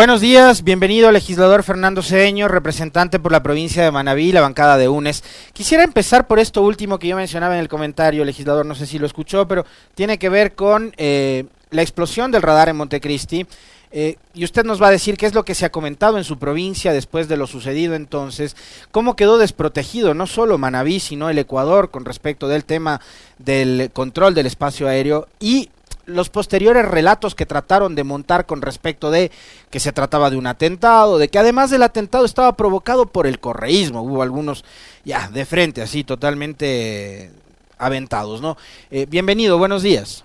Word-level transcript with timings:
Buenos 0.00 0.22
días, 0.22 0.64
bienvenido 0.64 1.12
legislador 1.12 1.62
Fernando 1.62 2.00
Cedeño, 2.00 2.48
representante 2.48 3.18
por 3.18 3.32
la 3.32 3.42
provincia 3.42 3.84
de 3.84 3.90
Manabí, 3.90 4.32
la 4.32 4.40
bancada 4.40 4.78
de 4.78 4.88
UNES. 4.88 5.22
Quisiera 5.52 5.84
empezar 5.84 6.26
por 6.26 6.38
esto 6.38 6.62
último 6.62 6.98
que 6.98 7.08
yo 7.08 7.16
mencionaba 7.16 7.52
en 7.52 7.60
el 7.60 7.68
comentario, 7.68 8.24
legislador, 8.24 8.64
no 8.64 8.74
sé 8.74 8.86
si 8.86 8.98
lo 8.98 9.04
escuchó, 9.04 9.46
pero 9.46 9.66
tiene 9.94 10.18
que 10.18 10.30
ver 10.30 10.54
con 10.54 10.94
eh, 10.96 11.44
la 11.68 11.82
explosión 11.82 12.30
del 12.30 12.40
radar 12.40 12.70
en 12.70 12.78
Montecristi. 12.78 13.46
Eh, 13.92 14.16
y 14.32 14.44
usted 14.44 14.64
nos 14.64 14.80
va 14.80 14.88
a 14.88 14.90
decir 14.90 15.18
qué 15.18 15.26
es 15.26 15.34
lo 15.34 15.44
que 15.44 15.54
se 15.54 15.66
ha 15.66 15.70
comentado 15.70 16.16
en 16.16 16.24
su 16.24 16.38
provincia 16.38 16.94
después 16.94 17.28
de 17.28 17.36
lo 17.36 17.46
sucedido 17.46 17.94
entonces, 17.94 18.56
cómo 18.92 19.16
quedó 19.16 19.36
desprotegido 19.36 20.14
no 20.14 20.26
solo 20.26 20.56
Manabí, 20.56 21.00
sino 21.00 21.28
el 21.28 21.36
Ecuador 21.36 21.90
con 21.90 22.06
respecto 22.06 22.48
del 22.48 22.64
tema 22.64 23.02
del 23.36 23.90
control 23.92 24.32
del 24.32 24.46
espacio 24.46 24.88
aéreo 24.88 25.28
y 25.40 25.68
los 26.14 26.30
posteriores 26.30 26.86
relatos 26.86 27.34
que 27.34 27.46
trataron 27.46 27.94
de 27.94 28.04
montar 28.04 28.46
con 28.46 28.62
respecto 28.62 29.10
de 29.10 29.30
que 29.70 29.80
se 29.80 29.92
trataba 29.92 30.30
de 30.30 30.36
un 30.36 30.46
atentado, 30.46 31.18
de 31.18 31.28
que 31.28 31.38
además 31.38 31.70
del 31.70 31.82
atentado 31.82 32.24
estaba 32.24 32.56
provocado 32.56 33.06
por 33.06 33.26
el 33.26 33.40
correísmo, 33.40 34.02
hubo 34.02 34.22
algunos 34.22 34.64
ya 35.04 35.28
de 35.28 35.44
frente 35.44 35.82
así 35.82 36.04
totalmente 36.04 37.30
aventados, 37.78 38.40
¿no? 38.40 38.56
Eh, 38.90 39.06
bienvenido, 39.08 39.58
buenos 39.58 39.82
días. 39.82 40.24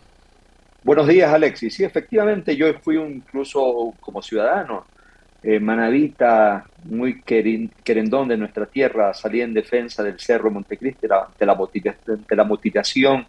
Buenos 0.83 1.07
días, 1.07 1.33
Alexis. 1.33 1.73
Sí, 1.73 1.83
efectivamente, 1.83 2.55
yo 2.55 2.71
fui 2.83 2.97
incluso 2.97 3.93
como 3.99 4.21
ciudadano 4.21 4.85
eh, 5.41 5.59
manavita, 5.59 6.65
muy 6.83 7.21
querendón 7.21 8.27
de 8.27 8.37
nuestra 8.37 8.65
tierra, 8.65 9.13
salí 9.13 9.41
en 9.41 9.53
defensa 9.53 10.03
del 10.03 10.19
Cerro 10.19 10.49
Montecristi, 10.49 11.01
de 11.01 11.07
la, 11.07 11.27
de 11.37 12.35
la 12.35 12.43
motivación 12.43 13.27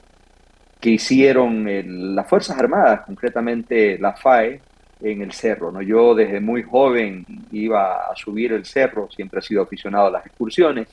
que 0.87 0.93
hicieron 0.93 2.15
las 2.15 2.29
Fuerzas 2.29 2.57
Armadas, 2.57 3.01
concretamente 3.01 3.99
la 3.99 4.13
FAE, 4.13 4.61
en 5.03 5.21
el 5.21 5.33
cerro. 5.33 5.73
¿no? 5.73 5.83
Yo 5.83 6.15
desde 6.15 6.39
muy 6.39 6.63
joven 6.63 7.27
iba 7.51 8.07
a 8.09 8.15
subir 8.15 8.53
el 8.53 8.65
cerro, 8.65 9.11
siempre 9.11 9.41
he 9.41 9.43
sido 9.43 9.63
aficionado 9.63 10.07
a 10.07 10.11
las 10.13 10.27
excursiones, 10.27 10.87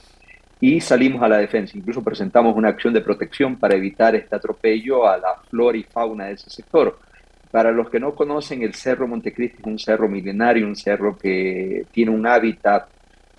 y 0.59 0.81
salimos 0.81 1.21
a 1.21 1.27
la 1.27 1.37
defensa. 1.37 1.77
Incluso 1.77 2.03
presentamos 2.03 2.55
una 2.57 2.69
acción 2.69 2.91
de 2.91 3.01
protección 3.01 3.57
para 3.57 3.75
evitar 3.75 4.15
este 4.15 4.35
atropello 4.35 5.07
a 5.07 5.15
la 5.17 5.35
flora 5.47 5.77
y 5.77 5.83
fauna 5.83 6.25
de 6.25 6.33
ese 6.33 6.49
sector. 6.49 6.97
Para 7.51 7.71
los 7.71 7.87
que 7.91 7.99
no 7.99 8.15
conocen, 8.15 8.63
el 8.63 8.73
Cerro 8.73 9.07
Montecristi 9.07 9.59
es 9.59 9.67
un 9.67 9.77
cerro 9.77 10.09
milenario, 10.09 10.65
un 10.65 10.75
cerro 10.75 11.15
que 11.15 11.85
tiene 11.91 12.09
un 12.09 12.25
hábitat 12.25 12.89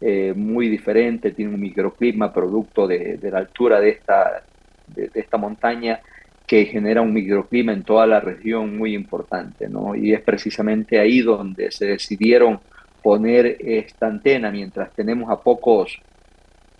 eh, 0.00 0.32
muy 0.36 0.68
diferente, 0.68 1.32
tiene 1.32 1.52
un 1.52 1.60
microclima 1.60 2.32
producto 2.32 2.86
de, 2.86 3.18
la 3.20 3.38
altura 3.38 3.80
de 3.80 3.88
esta, 3.88 4.44
de 4.86 5.10
esta 5.14 5.36
montaña 5.36 5.98
que 6.46 6.66
genera 6.66 7.00
un 7.00 7.12
microclima 7.12 7.72
en 7.72 7.84
toda 7.84 8.06
la 8.06 8.20
región 8.20 8.76
muy 8.76 8.94
importante, 8.94 9.68
¿no? 9.68 9.94
Y 9.94 10.12
es 10.12 10.20
precisamente 10.20 10.98
ahí 10.98 11.20
donde 11.20 11.70
se 11.70 11.86
decidieron 11.86 12.60
poner 13.02 13.56
esta 13.60 14.06
antena, 14.06 14.50
mientras 14.50 14.92
tenemos 14.92 15.30
a 15.30 15.40
pocos, 15.40 16.00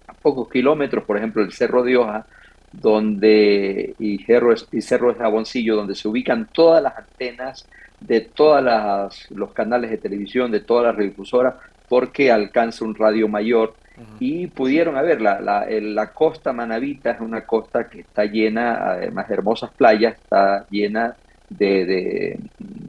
a 0.06 0.14
pocos 0.14 0.48
kilómetros, 0.50 1.04
por 1.04 1.16
ejemplo, 1.16 1.42
el 1.42 1.52
Cerro 1.52 1.82
de 1.82 1.96
Hoja, 1.96 2.26
donde, 2.72 3.94
y 3.98 4.18
Cerro, 4.24 4.54
y 4.72 4.80
Cerro 4.80 5.12
de 5.12 5.18
Jaboncillo, 5.18 5.76
donde 5.76 5.94
se 5.94 6.08
ubican 6.08 6.48
todas 6.52 6.82
las 6.82 6.96
antenas 6.96 7.68
de 8.00 8.20
todos 8.20 9.28
los 9.30 9.52
canales 9.52 9.90
de 9.90 9.98
televisión, 9.98 10.50
de 10.50 10.60
todas 10.60 10.86
las 10.86 10.96
redifusoras, 10.96 11.54
porque 11.88 12.30
alcanza 12.30 12.84
un 12.84 12.94
radio 12.94 13.28
mayor 13.28 13.74
y 14.18 14.48
pudieron, 14.48 14.96
a 14.96 15.02
la, 15.02 15.40
la, 15.40 15.66
la, 15.68 16.12
costa 16.12 16.52
manavita 16.52 17.12
es 17.12 17.20
una 17.20 17.46
costa 17.46 17.88
que 17.88 18.00
está 18.00 18.24
llena, 18.24 18.92
además 18.92 19.28
de 19.28 19.34
hermosas 19.34 19.70
playas, 19.70 20.16
está 20.16 20.66
llena 20.68 21.14
de, 21.48 22.38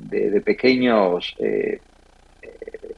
de, 0.09 0.41
pequeños 0.41 1.35
eh, 1.39 1.79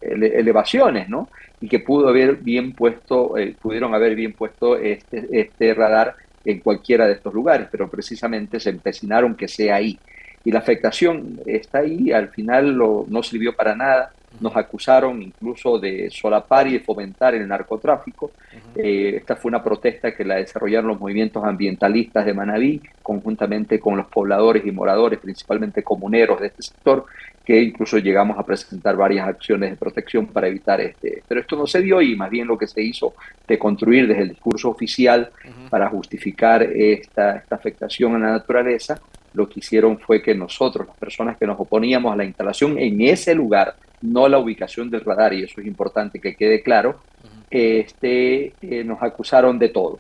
elevaciones, 0.02 1.10
¿no? 1.10 1.30
Y 1.60 1.68
que 1.68 1.80
pudo 1.80 2.08
haber 2.08 2.38
bien 2.38 2.74
puesto, 2.74 3.38
eh, 3.38 3.56
pudieron 3.60 3.94
haber 3.94 4.16
bien 4.16 4.34
puesto 4.34 4.78
este, 4.78 5.28
este 5.32 5.74
radar 5.74 6.16
en 6.46 6.60
cualquiera 6.60 7.08
de 7.08 7.14
estos 7.14 7.34
lugares, 7.34 7.68
pero 7.70 7.90
precisamente 7.90 8.60
se 8.60 8.70
empecinaron 8.70 9.36
que 9.36 9.48
sea 9.48 9.76
ahí. 9.76 10.00
Y 10.46 10.52
la 10.52 10.60
afectación 10.60 11.42
está 11.46 11.80
ahí, 11.80 12.12
al 12.14 12.30
final 12.30 12.72
lo, 12.72 13.06
no 13.10 13.22
sirvió 13.22 13.54
para 13.54 13.76
nada, 13.76 14.14
nos 14.40 14.56
acusaron 14.56 15.22
incluso 15.22 15.80
de 15.80 16.10
solapar 16.10 16.68
y 16.68 16.74
de 16.74 16.80
fomentar 16.80 17.36
el 17.36 17.48
narcotráfico. 17.48 18.32
Eh, 18.76 19.16
esta 19.18 19.36
fue 19.36 19.50
una 19.50 19.64
protesta 19.64 20.16
que 20.16 20.24
la 20.26 20.36
desarrollaron 20.36 20.90
los 20.90 21.00
movimientos 21.00 21.44
ambientalistas 21.44 22.26
de 22.26 22.34
Manabí, 22.34 22.82
conjuntamente 23.02 23.80
con 23.80 23.98
los 23.98 24.08
pobladores 24.08 24.66
y 24.66 24.72
moradores, 24.72 25.20
principalmente 25.20 25.84
comuneros 25.84 26.40
de 26.40 26.48
este 26.48 26.64
sector, 26.64 27.06
que 27.46 27.62
incluso 27.62 27.98
llegamos 27.98 28.38
a 28.38 28.44
presentar 28.44 28.98
varias 28.98 29.26
acciones 29.26 29.70
de 29.70 29.78
protección 29.78 30.28
para 30.28 30.48
evitar 30.48 30.82
este. 30.82 31.24
Pero 31.26 31.40
esto 31.40 31.56
no 31.56 31.66
se 31.66 31.82
dio 31.82 32.02
y 32.02 32.16
más 32.16 32.30
bien 32.30 32.46
lo 32.46 32.58
que 32.58 32.68
se 32.68 32.82
hizo 32.82 33.14
de 33.48 33.58
construir 33.58 34.08
desde 34.08 34.24
el 34.24 34.30
discurso 34.30 34.70
oficial 34.70 35.32
para 35.70 35.88
justificar 35.90 36.62
esta, 36.64 37.38
esta 37.38 37.56
afectación 37.56 38.16
a 38.16 38.20
la 38.20 38.32
naturaleza, 38.32 39.00
lo 39.38 39.48
que 39.48 39.60
hicieron 39.60 40.00
fue 40.00 40.22
que 40.22 40.34
nosotros, 40.34 40.88
las 40.88 40.98
personas 40.98 41.38
que 41.38 41.46
nos 41.46 41.60
oponíamos 41.60 42.12
a 42.12 42.16
la 42.16 42.26
instalación 42.26 42.78
en 42.80 43.00
ese 43.02 43.36
lugar, 43.36 43.76
no 44.02 44.28
la 44.28 44.40
ubicación 44.40 44.90
del 44.90 45.02
radar, 45.02 45.34
y 45.34 45.44
eso 45.44 45.62
es 45.62 45.68
importante 45.68 46.20
que 46.20 46.36
quede 46.36 46.64
claro, 46.64 47.00
este, 47.52 48.54
eh, 48.62 48.84
nos 48.84 49.02
acusaron 49.02 49.60
de 49.60 49.70
todo. 49.70 50.00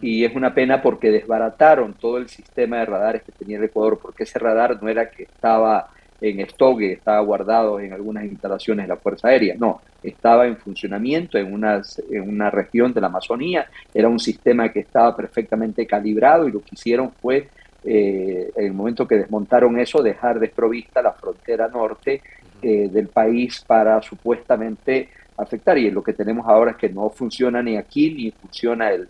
Y 0.00 0.24
es 0.24 0.34
una 0.34 0.54
pena 0.54 0.80
porque 0.80 1.10
desbarataron 1.10 1.94
todo 1.94 2.16
el 2.16 2.28
sistema 2.28 2.78
de 2.78 2.86
radares 2.86 3.22
que 3.22 3.32
tenía 3.32 3.58
el 3.58 3.64
Ecuador, 3.64 3.98
porque 4.00 4.22
ese 4.22 4.38
radar 4.38 4.82
no 4.82 4.88
era 4.88 5.10
que 5.10 5.24
estaba 5.24 5.90
en 6.20 6.40
stock, 6.40 6.80
estaba 6.80 7.20
guardado 7.20 7.78
en 7.78 7.92
algunas 7.92 8.24
instalaciones 8.24 8.84
de 8.84 8.88
la 8.88 8.96
Fuerza 8.96 9.28
Aérea, 9.28 9.54
no, 9.58 9.82
estaba 10.02 10.46
en 10.46 10.56
funcionamiento 10.56 11.36
en 11.38 11.52
una, 11.52 11.82
en 12.10 12.28
una 12.28 12.50
región 12.50 12.92
de 12.92 13.00
la 13.00 13.08
Amazonía, 13.08 13.66
era 13.92 14.08
un 14.08 14.18
sistema 14.18 14.70
que 14.70 14.80
estaba 14.80 15.14
perfectamente 15.14 15.86
calibrado 15.86 16.48
y 16.48 16.52
lo 16.52 16.60
que 16.60 16.70
hicieron 16.72 17.12
fue, 17.12 17.48
eh, 17.84 18.50
en 18.56 18.64
el 18.64 18.72
momento 18.72 19.06
que 19.06 19.16
desmontaron 19.16 19.78
eso, 19.78 20.02
dejar 20.02 20.40
desprovista 20.40 21.02
la 21.02 21.12
frontera 21.12 21.68
norte 21.68 22.22
eh, 22.62 22.88
del 22.90 23.08
país 23.08 23.64
para 23.66 24.00
supuestamente 24.02 25.08
afectar. 25.36 25.78
Y 25.78 25.90
lo 25.90 26.02
que 26.02 26.12
tenemos 26.12 26.46
ahora 26.46 26.72
es 26.72 26.76
que 26.76 26.88
no 26.88 27.10
funciona 27.10 27.62
ni 27.62 27.76
aquí 27.76 28.10
ni 28.10 28.30
funciona 28.30 28.90
el, 28.90 29.08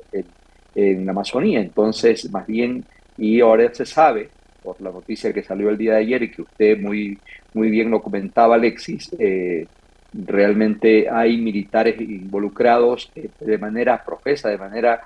en 0.74 1.06
la 1.06 1.12
Amazonía. 1.12 1.60
Entonces, 1.60 2.30
más 2.30 2.46
bien, 2.46 2.84
y 3.16 3.40
ahora 3.40 3.72
se 3.74 3.86
sabe, 3.86 4.30
por 4.62 4.80
la 4.80 4.90
noticia 4.90 5.32
que 5.32 5.42
salió 5.42 5.70
el 5.70 5.78
día 5.78 5.92
de 5.92 5.98
ayer 5.98 6.22
y 6.22 6.30
que 6.30 6.42
usted 6.42 6.78
muy, 6.78 7.18
muy 7.54 7.70
bien 7.70 7.90
lo 7.90 8.02
comentaba, 8.02 8.56
Alexis, 8.56 9.10
eh, 9.18 9.66
realmente 10.12 11.08
hay 11.08 11.38
militares 11.38 12.00
involucrados 12.00 13.10
eh, 13.14 13.28
de 13.40 13.58
manera 13.58 14.02
profesa, 14.04 14.48
de 14.48 14.58
manera 14.58 15.00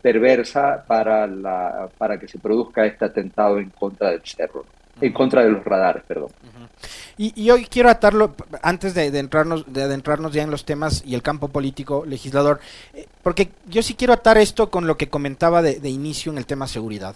perversa 0.00 0.84
para, 0.86 1.26
la, 1.26 1.88
para 1.98 2.18
que 2.18 2.28
se 2.28 2.38
produzca 2.38 2.86
este 2.86 3.04
atentado 3.04 3.58
en 3.58 3.70
contra 3.70 4.10
del 4.10 4.22
cerro 4.22 4.64
en 5.00 5.12
contra 5.12 5.42
de 5.44 5.50
los 5.50 5.64
radares, 5.64 6.02
perdón. 6.04 6.30
y, 7.18 7.50
hoy 7.50 7.66
quiero 7.66 7.90
atarlo, 7.90 8.34
antes 8.62 8.94
de, 8.94 9.06
entrarnos, 9.18 9.64
de 9.72 9.82
adentrarnos 9.82 10.32
ya 10.32 10.42
en 10.42 10.50
los 10.50 10.64
temas 10.64 11.02
y 11.04 11.14
el 11.14 11.22
campo 11.22 11.48
político, 11.48 12.04
legislador, 12.06 12.60
eh, 12.94 13.06
porque 13.22 13.50
yo 13.66 13.82
sí 13.82 13.94
quiero 13.94 14.12
atar 14.12 14.38
esto 14.38 14.70
con 14.70 14.86
lo 14.86 14.96
que 14.96 15.08
comentaba 15.08 15.62
de, 15.62 15.88
inicio 15.88 16.32
en 16.32 16.38
el 16.38 16.46
tema 16.46 16.66
seguridad. 16.66 17.14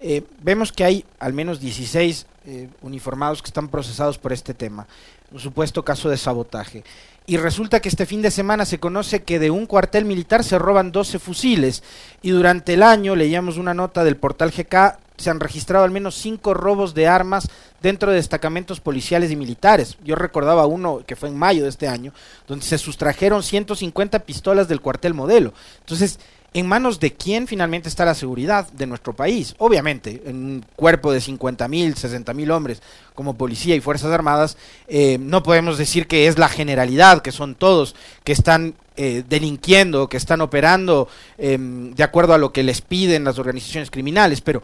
Eh, 0.00 0.22
vemos 0.42 0.72
que 0.72 0.84
hay 0.84 1.04
al 1.18 1.32
menos 1.32 1.60
16 1.60 2.26
eh, 2.46 2.68
uniformados 2.82 3.40
que 3.40 3.48
están 3.48 3.68
procesados 3.68 4.18
por 4.18 4.32
este 4.32 4.52
tema, 4.52 4.86
un 5.32 5.40
supuesto 5.40 5.82
caso 5.82 6.10
de 6.10 6.18
sabotaje. 6.18 6.84
Y 7.26 7.38
resulta 7.38 7.80
que 7.80 7.88
este 7.88 8.04
fin 8.04 8.20
de 8.20 8.30
semana 8.30 8.66
se 8.66 8.78
conoce 8.78 9.22
que 9.22 9.38
de 9.38 9.50
un 9.50 9.64
cuartel 9.64 10.04
militar 10.04 10.44
se 10.44 10.58
roban 10.58 10.92
12 10.92 11.18
fusiles. 11.18 11.82
Y 12.20 12.30
durante 12.30 12.74
el 12.74 12.82
año, 12.82 13.16
leíamos 13.16 13.56
una 13.56 13.72
nota 13.72 14.04
del 14.04 14.16
portal 14.16 14.50
GK, 14.50 14.98
se 15.16 15.30
han 15.30 15.40
registrado 15.40 15.84
al 15.84 15.90
menos 15.90 16.16
cinco 16.16 16.54
robos 16.54 16.92
de 16.92 17.06
armas 17.06 17.48
dentro 17.80 18.10
de 18.10 18.16
destacamentos 18.16 18.80
policiales 18.80 19.30
y 19.30 19.36
militares. 19.36 19.96
Yo 20.04 20.16
recordaba 20.16 20.66
uno 20.66 21.02
que 21.06 21.16
fue 21.16 21.28
en 21.28 21.38
mayo 21.38 21.62
de 21.62 21.68
este 21.70 21.88
año, 21.88 22.12
donde 22.46 22.64
se 22.66 22.78
sustrajeron 22.78 23.42
150 23.42 24.18
pistolas 24.20 24.68
del 24.68 24.80
cuartel 24.80 25.14
modelo. 25.14 25.54
Entonces, 25.80 26.18
¿en 26.54 26.68
manos 26.68 27.00
de 27.00 27.12
quién 27.12 27.48
finalmente 27.48 27.88
está 27.88 28.04
la 28.04 28.14
seguridad 28.14 28.68
de 28.72 28.86
nuestro 28.86 29.12
país? 29.12 29.54
Obviamente, 29.58 30.22
en 30.24 30.36
un 30.36 30.66
cuerpo 30.76 31.12
de 31.12 31.20
50 31.20 31.66
mil, 31.68 31.96
60 31.96 32.32
mil 32.32 32.50
hombres 32.52 32.80
como 33.14 33.36
policía 33.36 33.74
y 33.74 33.80
Fuerzas 33.80 34.12
Armadas, 34.12 34.56
eh, 34.86 35.18
no 35.20 35.42
podemos 35.42 35.76
decir 35.76 36.06
que 36.06 36.28
es 36.28 36.38
la 36.38 36.48
generalidad, 36.48 37.22
que 37.22 37.32
son 37.32 37.56
todos 37.56 37.96
que 38.22 38.32
están 38.32 38.74
eh, 38.96 39.24
delinquiendo, 39.28 40.08
que 40.08 40.16
están 40.16 40.40
operando 40.40 41.08
em, 41.38 41.92
de 41.92 42.04
acuerdo 42.04 42.32
a 42.32 42.38
lo 42.38 42.52
que 42.52 42.62
les 42.62 42.80
piden 42.80 43.24
las 43.24 43.40
organizaciones 43.40 43.90
criminales, 43.90 44.40
pero 44.40 44.62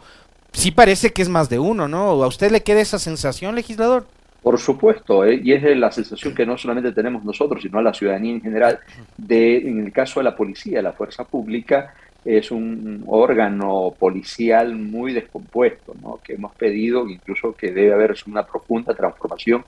sí 0.53 0.71
parece 0.71 1.11
que 1.11 1.21
es 1.21 1.29
más 1.29 1.49
de 1.49 1.59
uno, 1.59 1.89
¿no? 1.89 2.23
¿A 2.23 2.27
usted 2.27 2.51
le 2.51 2.63
queda 2.63 2.79
esa 2.79 2.99
sensación, 2.99 3.55
legislador? 3.55 4.07
Por 4.41 4.59
supuesto, 4.59 5.23
¿eh? 5.23 5.39
y 5.43 5.53
es 5.53 5.63
la 5.77 5.91
sensación 5.91 6.33
que 6.33 6.45
no 6.45 6.57
solamente 6.57 6.91
tenemos 6.91 7.23
nosotros, 7.23 7.61
sino 7.61 7.77
a 7.77 7.83
la 7.83 7.93
ciudadanía 7.93 8.33
en 8.33 8.41
general, 8.41 8.79
de, 9.15 9.57
en 9.57 9.85
el 9.85 9.91
caso 9.91 10.19
de 10.19 10.23
la 10.23 10.35
policía, 10.35 10.81
la 10.81 10.93
fuerza 10.93 11.23
pública 11.25 11.93
es 12.25 12.51
un 12.51 13.03
órgano 13.07 13.93
policial 13.97 14.75
muy 14.75 15.13
descompuesto, 15.13 15.95
¿no? 16.01 16.19
que 16.23 16.33
hemos 16.33 16.55
pedido 16.55 17.07
incluso 17.07 17.53
que 17.53 17.71
debe 17.71 17.93
haber 17.93 18.15
una 18.27 18.45
profunda 18.45 18.93
transformación 18.93 19.63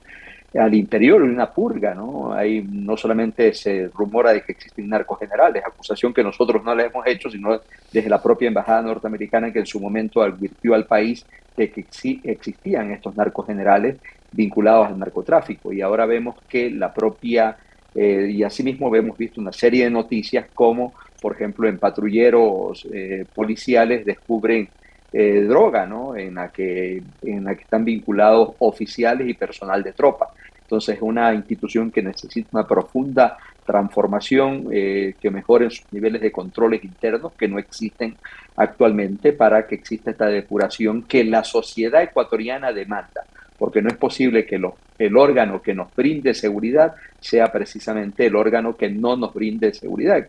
al 0.54 0.74
interior 0.74 1.22
una 1.22 1.50
purga, 1.50 1.94
¿no? 1.94 2.32
Hay 2.32 2.62
no 2.62 2.96
solamente 2.96 3.52
se 3.54 3.88
rumora 3.88 4.32
de 4.32 4.42
que 4.42 4.52
existen 4.52 4.88
narcogenerales, 4.88 5.64
acusación 5.64 6.14
que 6.14 6.22
nosotros 6.22 6.62
no 6.62 6.74
le 6.74 6.84
hemos 6.84 7.06
hecho, 7.06 7.28
sino 7.28 7.60
desde 7.92 8.08
la 8.08 8.22
propia 8.22 8.48
embajada 8.48 8.82
norteamericana 8.82 9.52
que 9.52 9.60
en 9.60 9.66
su 9.66 9.80
momento 9.80 10.22
advirtió 10.22 10.74
al 10.74 10.86
país 10.86 11.26
de 11.56 11.70
que 11.70 11.84
existían 12.24 12.92
estos 12.92 13.16
narcogenerales 13.16 13.96
vinculados 14.30 14.88
al 14.88 14.98
narcotráfico. 14.98 15.72
Y 15.72 15.80
ahora 15.80 16.06
vemos 16.06 16.36
que 16.48 16.70
la 16.70 16.92
propia, 16.92 17.56
eh, 17.94 18.28
y 18.30 18.42
asimismo 18.42 18.94
hemos 18.94 19.18
visto 19.18 19.40
una 19.40 19.52
serie 19.52 19.84
de 19.84 19.90
noticias 19.90 20.46
como, 20.54 20.94
por 21.20 21.32
ejemplo, 21.32 21.68
en 21.68 21.78
patrulleros 21.78 22.86
eh, 22.92 23.24
policiales 23.34 24.04
descubren 24.04 24.68
eh, 25.12 25.42
droga, 25.42 25.86
¿no? 25.86 26.16
En 26.16 26.34
la, 26.34 26.48
que, 26.48 27.00
en 27.22 27.44
la 27.44 27.54
que 27.54 27.62
están 27.62 27.84
vinculados 27.84 28.54
oficiales 28.58 29.28
y 29.28 29.34
personal 29.34 29.82
de 29.82 29.92
tropa. 29.92 30.34
Entonces 30.64 30.96
es 30.96 31.02
una 31.02 31.32
institución 31.34 31.90
que 31.90 32.02
necesita 32.02 32.48
una 32.52 32.66
profunda 32.66 33.36
transformación, 33.64 34.68
eh, 34.72 35.14
que 35.20 35.30
mejoren 35.30 35.70
sus 35.70 35.90
niveles 35.92 36.20
de 36.20 36.32
controles 36.32 36.84
internos 36.84 37.32
que 37.32 37.48
no 37.48 37.58
existen 37.58 38.16
actualmente 38.56 39.32
para 39.32 39.66
que 39.66 39.74
exista 39.74 40.10
esta 40.10 40.26
depuración 40.26 41.02
que 41.02 41.24
la 41.24 41.44
sociedad 41.44 42.02
ecuatoriana 42.02 42.72
demanda, 42.72 43.24
porque 43.58 43.82
no 43.82 43.88
es 43.88 43.96
posible 43.96 44.44
que 44.46 44.60
el 44.98 45.16
órgano 45.16 45.62
que 45.62 45.74
nos 45.74 45.94
brinde 45.94 46.34
seguridad 46.34 46.94
sea 47.20 47.50
precisamente 47.50 48.26
el 48.26 48.36
órgano 48.36 48.76
que 48.76 48.90
no 48.90 49.16
nos 49.16 49.32
brinde 49.32 49.72
seguridad. 49.72 50.26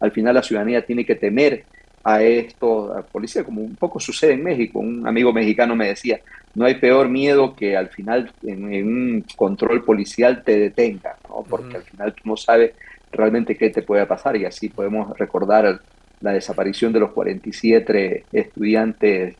Al 0.00 0.10
final 0.10 0.34
la 0.34 0.42
ciudadanía 0.42 0.84
tiene 0.84 1.04
que 1.04 1.14
temer 1.14 1.64
a 2.08 2.22
esto, 2.22 2.96
a 2.96 3.02
policía, 3.02 3.42
como 3.42 3.60
un 3.62 3.74
poco 3.74 3.98
sucede 3.98 4.34
en 4.34 4.44
México. 4.44 4.78
Un 4.78 5.08
amigo 5.08 5.32
mexicano 5.32 5.74
me 5.74 5.88
decía, 5.88 6.20
no 6.54 6.64
hay 6.64 6.76
peor 6.76 7.08
miedo 7.08 7.56
que 7.56 7.76
al 7.76 7.88
final 7.88 8.30
en, 8.44 8.64
un 8.64 9.24
control 9.34 9.82
policial 9.82 10.44
te 10.44 10.56
detenga, 10.56 11.16
¿no? 11.28 11.42
porque 11.42 11.78
al 11.78 11.82
final 11.82 12.14
tú 12.14 12.22
no 12.26 12.36
sabes 12.36 12.74
realmente 13.10 13.56
qué 13.56 13.70
te 13.70 13.82
puede 13.82 14.06
pasar 14.06 14.36
y 14.36 14.44
así 14.44 14.68
podemos 14.68 15.18
recordar 15.18 15.80
la 16.20 16.30
desaparición 16.30 16.92
de 16.92 17.00
los 17.00 17.10
47 17.10 18.26
estudiantes 18.30 19.34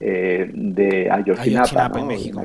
eh, 0.00 0.50
de 0.50 1.10
Ayotzinapa, 1.10 1.92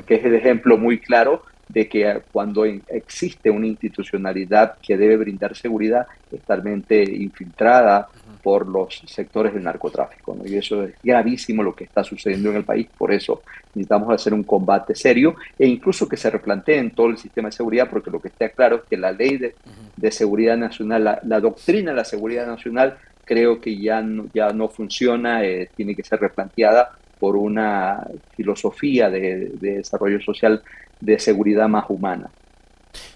que 0.06 0.16
es 0.16 0.24
el 0.26 0.34
ejemplo 0.34 0.76
muy 0.76 0.98
claro 0.98 1.44
de 1.66 1.88
que 1.88 2.20
cuando 2.30 2.66
existe 2.66 3.48
una 3.48 3.66
institucionalidad 3.66 4.76
que 4.82 4.98
debe 4.98 5.16
brindar 5.16 5.56
seguridad, 5.56 6.06
totalmente 6.30 7.02
infiltrada 7.02 8.08
por 8.42 8.68
los 8.68 9.02
sectores 9.06 9.54
del 9.54 9.62
narcotráfico. 9.62 10.36
Y 10.44 10.56
eso 10.56 10.84
es 10.84 10.94
gravísimo 11.02 11.62
lo 11.62 11.74
que 11.74 11.84
está 11.84 12.02
sucediendo 12.02 12.50
en 12.50 12.56
el 12.56 12.64
país. 12.64 12.88
Por 12.96 13.12
eso 13.12 13.42
necesitamos 13.74 14.12
hacer 14.12 14.34
un 14.34 14.42
combate 14.42 14.94
serio 14.94 15.36
e 15.58 15.66
incluso 15.66 16.08
que 16.08 16.16
se 16.16 16.30
replantee 16.30 16.78
en 16.78 16.90
todo 16.90 17.08
el 17.08 17.18
sistema 17.18 17.48
de 17.48 17.52
seguridad, 17.52 17.88
porque 17.88 18.10
lo 18.10 18.20
que 18.20 18.28
está 18.28 18.48
claro 18.48 18.76
es 18.76 18.82
que 18.88 18.96
la 18.96 19.12
ley 19.12 19.38
de, 19.38 20.10
seguridad 20.10 20.56
nacional, 20.56 21.20
la, 21.22 21.40
doctrina 21.40 21.92
de 21.92 21.96
la 21.96 22.04
seguridad 22.04 22.46
nacional, 22.46 22.98
creo 23.24 23.60
que 23.60 23.78
ya 23.78 24.02
no, 24.02 24.26
ya 24.34 24.50
no 24.50 24.68
funciona, 24.68 25.44
eh, 25.44 25.70
tiene 25.76 25.94
que 25.94 26.02
ser 26.02 26.20
replanteada 26.20 26.90
por 27.18 27.36
una 27.36 28.04
filosofía 28.36 29.08
de 29.08 29.52
desarrollo 29.60 30.20
social 30.20 30.62
de 31.00 31.18
seguridad 31.18 31.68
más 31.68 31.84
humana. 31.88 32.30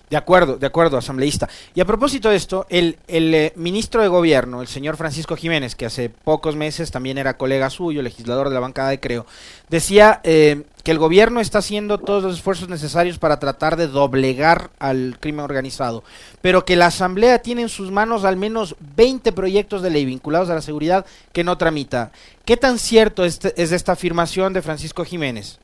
De 0.09 0.17
acuerdo, 0.17 0.57
de 0.57 0.67
acuerdo, 0.67 0.97
asambleísta. 0.97 1.49
Y 1.75 1.81
a 1.81 1.85
propósito 1.85 2.31
de 2.31 2.37
esto, 2.37 2.65
el, 2.69 2.97
el 3.09 3.35
eh, 3.35 3.53
ministro 3.57 4.03
de 4.03 4.09
Gobierno, 4.09 4.61
el 4.61 4.69
señor 4.69 4.97
Francisco 4.97 5.35
Jiménez, 5.35 5.75
que 5.75 5.85
hace 5.85 6.11
pocos 6.11 6.55
meses 6.55 6.93
también 6.93 7.19
era 7.19 7.37
colega 7.37 7.71
suyo, 7.71 8.03
legislador 8.03 8.49
de 8.49 8.55
la 8.55 8.61
bancada 8.61 8.91
de 8.91 9.01
Creo, 9.01 9.27
decía 9.69 10.21
eh, 10.23 10.63
que 10.85 10.93
el 10.93 10.99
gobierno 10.99 11.41
está 11.41 11.59
haciendo 11.59 11.99
todos 11.99 12.23
los 12.23 12.37
esfuerzos 12.37 12.69
necesarios 12.69 13.19
para 13.19 13.41
tratar 13.41 13.77
de 13.77 13.89
doblegar 13.89 14.71
al 14.79 15.17
crimen 15.19 15.45
organizado, 15.45 16.05
pero 16.41 16.65
que 16.65 16.77
la 16.77 16.87
Asamblea 16.87 17.43
tiene 17.43 17.63
en 17.63 17.69
sus 17.69 17.91
manos 17.91 18.25
al 18.25 18.37
menos 18.37 18.77
20 18.95 19.33
proyectos 19.33 19.83
de 19.83 19.91
ley 19.91 20.05
vinculados 20.05 20.51
a 20.51 20.55
la 20.55 20.63
seguridad 20.63 21.05
que 21.33 21.43
no 21.43 21.59
tramita. 21.59 22.13
¿Qué 22.45 22.57
tan 22.57 22.79
cierto 22.79 23.25
es, 23.25 23.41
es 23.57 23.73
esta 23.73 23.93
afirmación 23.93 24.53
de 24.53 24.63
Francisco 24.63 25.05
Jiménez? 25.05 25.59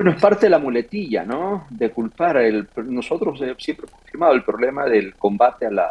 Bueno, 0.00 0.12
es 0.12 0.22
parte 0.22 0.46
de 0.46 0.50
la 0.50 0.58
muletilla, 0.58 1.26
¿no? 1.26 1.66
De 1.68 1.90
culpar. 1.90 2.38
El, 2.38 2.66
nosotros 2.86 3.38
siempre 3.58 3.84
hemos 3.86 4.00
confirmado 4.00 4.32
el 4.32 4.42
problema 4.42 4.86
del 4.86 5.14
combate 5.14 5.66
a 5.66 5.70
la, 5.70 5.90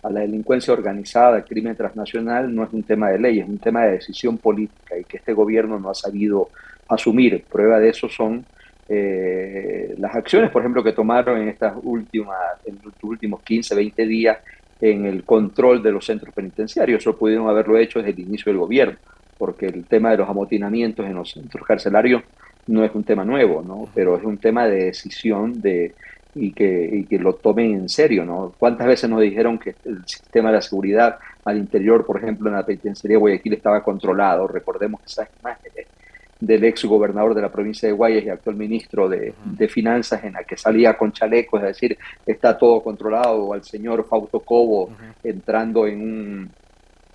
a 0.00 0.10
la 0.10 0.20
delincuencia 0.20 0.72
organizada, 0.72 1.38
el 1.38 1.44
crimen 1.44 1.74
transnacional, 1.74 2.54
no 2.54 2.62
es 2.62 2.72
un 2.72 2.84
tema 2.84 3.10
de 3.10 3.18
ley, 3.18 3.40
es 3.40 3.48
un 3.48 3.58
tema 3.58 3.82
de 3.82 3.94
decisión 3.94 4.38
política 4.38 4.96
y 4.96 5.02
que 5.02 5.16
este 5.16 5.32
gobierno 5.32 5.76
no 5.80 5.90
ha 5.90 5.94
sabido 5.96 6.50
asumir. 6.88 7.42
Prueba 7.50 7.80
de 7.80 7.88
eso 7.88 8.08
son 8.08 8.46
eh, 8.88 9.92
las 9.98 10.14
acciones, 10.14 10.52
por 10.52 10.62
ejemplo, 10.62 10.84
que 10.84 10.92
tomaron 10.92 11.42
en 11.42 11.48
estas 11.48 11.74
últimas, 11.82 12.38
en 12.64 12.78
los 12.84 12.94
últimos 13.02 13.42
15, 13.42 13.74
20 13.74 14.06
días 14.06 14.38
en 14.80 15.04
el 15.04 15.24
control 15.24 15.82
de 15.82 15.90
los 15.90 16.06
centros 16.06 16.32
penitenciarios. 16.32 17.00
Eso 17.00 17.18
pudieron 17.18 17.48
haberlo 17.48 17.76
hecho 17.76 17.98
desde 17.98 18.12
el 18.12 18.20
inicio 18.20 18.52
del 18.52 18.60
gobierno, 18.60 18.98
porque 19.36 19.66
el 19.66 19.84
tema 19.86 20.12
de 20.12 20.18
los 20.18 20.28
amotinamientos 20.28 21.04
en 21.04 21.14
los 21.14 21.32
centros 21.32 21.66
carcelarios 21.66 22.22
no 22.68 22.84
es 22.84 22.94
un 22.94 23.04
tema 23.04 23.24
nuevo, 23.24 23.62
¿no? 23.62 23.88
Pero 23.94 24.16
es 24.16 24.24
un 24.24 24.38
tema 24.38 24.66
de 24.66 24.84
decisión 24.84 25.60
de, 25.60 25.94
y, 26.34 26.52
que, 26.52 26.88
y 26.92 27.04
que 27.04 27.18
lo 27.18 27.34
tomen 27.34 27.72
en 27.72 27.88
serio, 27.88 28.24
¿no? 28.24 28.54
¿Cuántas 28.58 28.86
veces 28.86 29.10
nos 29.10 29.20
dijeron 29.20 29.58
que 29.58 29.74
el 29.84 30.06
sistema 30.06 30.50
de 30.50 30.56
la 30.56 30.62
seguridad 30.62 31.18
al 31.44 31.58
interior, 31.58 32.04
por 32.06 32.18
ejemplo, 32.18 32.48
en 32.48 32.56
la 32.56 32.64
penitenciaría 32.64 33.16
de 33.16 33.20
Guayaquil 33.20 33.54
estaba 33.54 33.82
controlado? 33.82 34.46
Recordemos 34.46 35.00
esas 35.04 35.28
imágenes 35.40 35.86
del 36.40 36.64
ex 36.64 36.84
gobernador 36.84 37.34
de 37.34 37.42
la 37.42 37.50
provincia 37.50 37.88
de 37.88 37.94
Guayas 37.94 38.24
y 38.24 38.28
actual 38.28 38.56
ministro 38.56 39.08
de, 39.08 39.34
Finanzas, 39.68 40.22
en 40.24 40.34
la 40.34 40.44
que 40.44 40.56
salía 40.56 40.96
con 40.96 41.10
chalecos, 41.12 41.60
es 41.62 41.68
decir, 41.68 41.98
está 42.24 42.56
todo 42.56 42.80
controlado, 42.82 43.44
o 43.44 43.54
al 43.54 43.64
señor 43.64 44.06
Fausto 44.08 44.40
Cobo 44.40 44.90
entrando 45.24 45.86
en 45.86 46.00
un, 46.00 46.50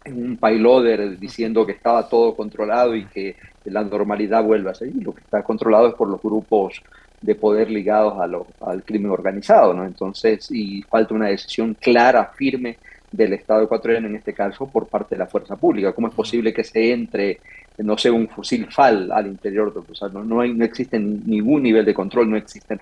en 0.04 0.26
un 0.26 0.38
payloader 0.38 1.18
diciendo 1.18 1.66
que 1.66 1.72
estaba 1.72 2.10
todo 2.10 2.36
controlado 2.36 2.96
y 2.96 3.06
que 3.06 3.36
la 3.71 3.83
normalidad 3.83 4.44
vuelva 4.44 4.71
a 4.71 4.75
seguir. 4.75 5.04
Lo 5.04 5.13
que 5.13 5.21
está 5.21 5.44
controlado 5.44 5.88
es 5.88 5.95
por 5.95 6.10
los 6.10 6.21
grupos 6.21 6.81
de 7.21 7.36
poder 7.36 7.71
ligados 7.71 8.19
a 8.19 8.69
al 8.69 8.83
crimen 8.83 9.12
organizado, 9.12 9.74
¿no? 9.74 9.86
Entonces, 9.86 10.51
y 10.51 10.81
falta 10.83 11.13
una 11.13 11.27
decisión 11.27 11.75
clara, 11.80 12.31
firme 12.36 12.77
del 13.13 13.33
Estado 13.33 13.64
ecuatoriano, 13.64 14.07
en 14.07 14.16
este 14.16 14.33
caso, 14.33 14.68
por 14.68 14.88
parte 14.88 15.16
de 15.16 15.19
la 15.19 15.28
fuerza 15.28 15.56
pública. 15.56 15.94
¿Cómo 15.94 16.07
es 16.07 16.14
posible 16.14 16.52
que 16.52 16.64
se 16.64 16.92
entre, 16.92 17.40
no 17.78 17.95
sé, 17.95 18.09
un 18.09 18.28
fusil 18.28 18.68
FAL 18.69 19.11
al 19.11 19.28
interior? 19.28 19.71
O 19.90 19.95
sea, 19.95 20.09
no, 20.09 20.23
no, 20.23 20.42
hay, 20.42 20.52
no 20.54 20.66
existe 20.66 20.99
ningún 20.99 21.61
nivel 21.61 21.85
de 21.85 21.94
control, 21.94 22.30
no 22.30 22.35
existen, 22.35 22.80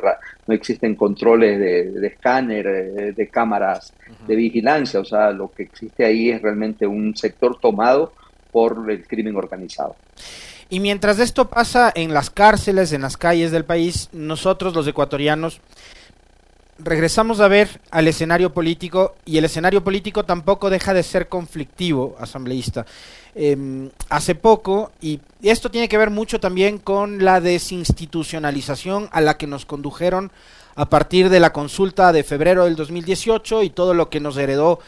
no 0.47 0.53
existen 0.53 0.95
controles 0.95 1.59
de, 1.59 1.91
de 1.91 2.07
escáner, 2.07 2.65
eh, 2.65 3.11
de 3.11 3.27
cámaras 3.27 3.93
de 4.25 4.35
vigilancia. 4.35 5.01
O 5.01 5.05
sea, 5.05 5.31
lo 5.31 5.51
que 5.51 5.63
existe 5.63 6.05
ahí 6.05 6.31
es 6.31 6.41
realmente 6.41 6.87
un 6.87 7.15
sector 7.15 7.59
tomado 7.59 8.13
por 8.51 8.89
el 8.89 9.05
crimen 9.05 9.35
organizado. 9.35 9.97
Y 10.71 10.79
mientras 10.79 11.19
esto 11.19 11.49
pasa 11.49 11.91
en 11.93 12.13
las 12.13 12.29
cárceles, 12.29 12.93
en 12.93 13.01
las 13.01 13.17
calles 13.17 13.51
del 13.51 13.65
país, 13.65 14.07
nosotros 14.13 14.73
los 14.73 14.87
ecuatorianos 14.87 15.59
regresamos 16.79 17.41
a 17.41 17.49
ver 17.49 17.81
al 17.91 18.07
escenario 18.07 18.53
político 18.53 19.15
y 19.25 19.37
el 19.37 19.43
escenario 19.43 19.83
político 19.83 20.23
tampoco 20.23 20.69
deja 20.69 20.93
de 20.93 21.03
ser 21.03 21.27
conflictivo, 21.27 22.15
asambleísta. 22.21 22.85
Em, 23.35 23.89
hace 24.07 24.33
poco, 24.33 24.93
y 25.01 25.19
esto 25.41 25.69
tiene 25.69 25.89
que 25.89 25.97
ver 25.97 26.09
mucho 26.09 26.39
también 26.39 26.77
con 26.77 27.25
la 27.25 27.41
desinstitucionalización 27.41 29.09
a 29.11 29.19
la 29.19 29.37
que 29.37 29.47
nos 29.47 29.65
condujeron 29.65 30.31
a 30.75 30.89
partir 30.89 31.29
de 31.29 31.41
la 31.41 31.51
consulta 31.51 32.13
de 32.13 32.23
febrero 32.23 32.63
del 32.63 32.77
2018 32.77 33.63
y 33.63 33.71
todo 33.71 33.93
lo 33.93 34.09
que 34.09 34.21
nos 34.21 34.37
heredó 34.37 34.79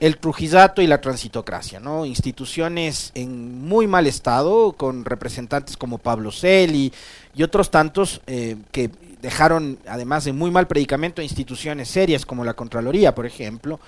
el 0.00 0.18
trujizato 0.18 0.80
y 0.80 0.86
la 0.86 1.00
transitocracia, 1.00 1.80
¿no? 1.80 2.06
Instituciones 2.06 3.10
en 3.14 3.60
muy 3.60 3.86
mal 3.86 4.06
estado, 4.06 4.72
con 4.72 5.04
representantes 5.04 5.76
como 5.76 5.98
Pablo 5.98 6.30
Celi 6.30 6.92
y 7.34 7.42
otros 7.42 7.70
tantos 7.70 8.20
eh, 8.26 8.56
que 8.70 8.90
dejaron, 9.20 9.78
además 9.88 10.24
de 10.24 10.32
muy 10.32 10.50
mal 10.50 10.68
predicamento, 10.68 11.20
instituciones 11.20 11.88
serias 11.88 12.24
como 12.24 12.44
la 12.44 12.54
Contraloría, 12.54 13.14
por 13.14 13.26
ejemplo. 13.26 13.80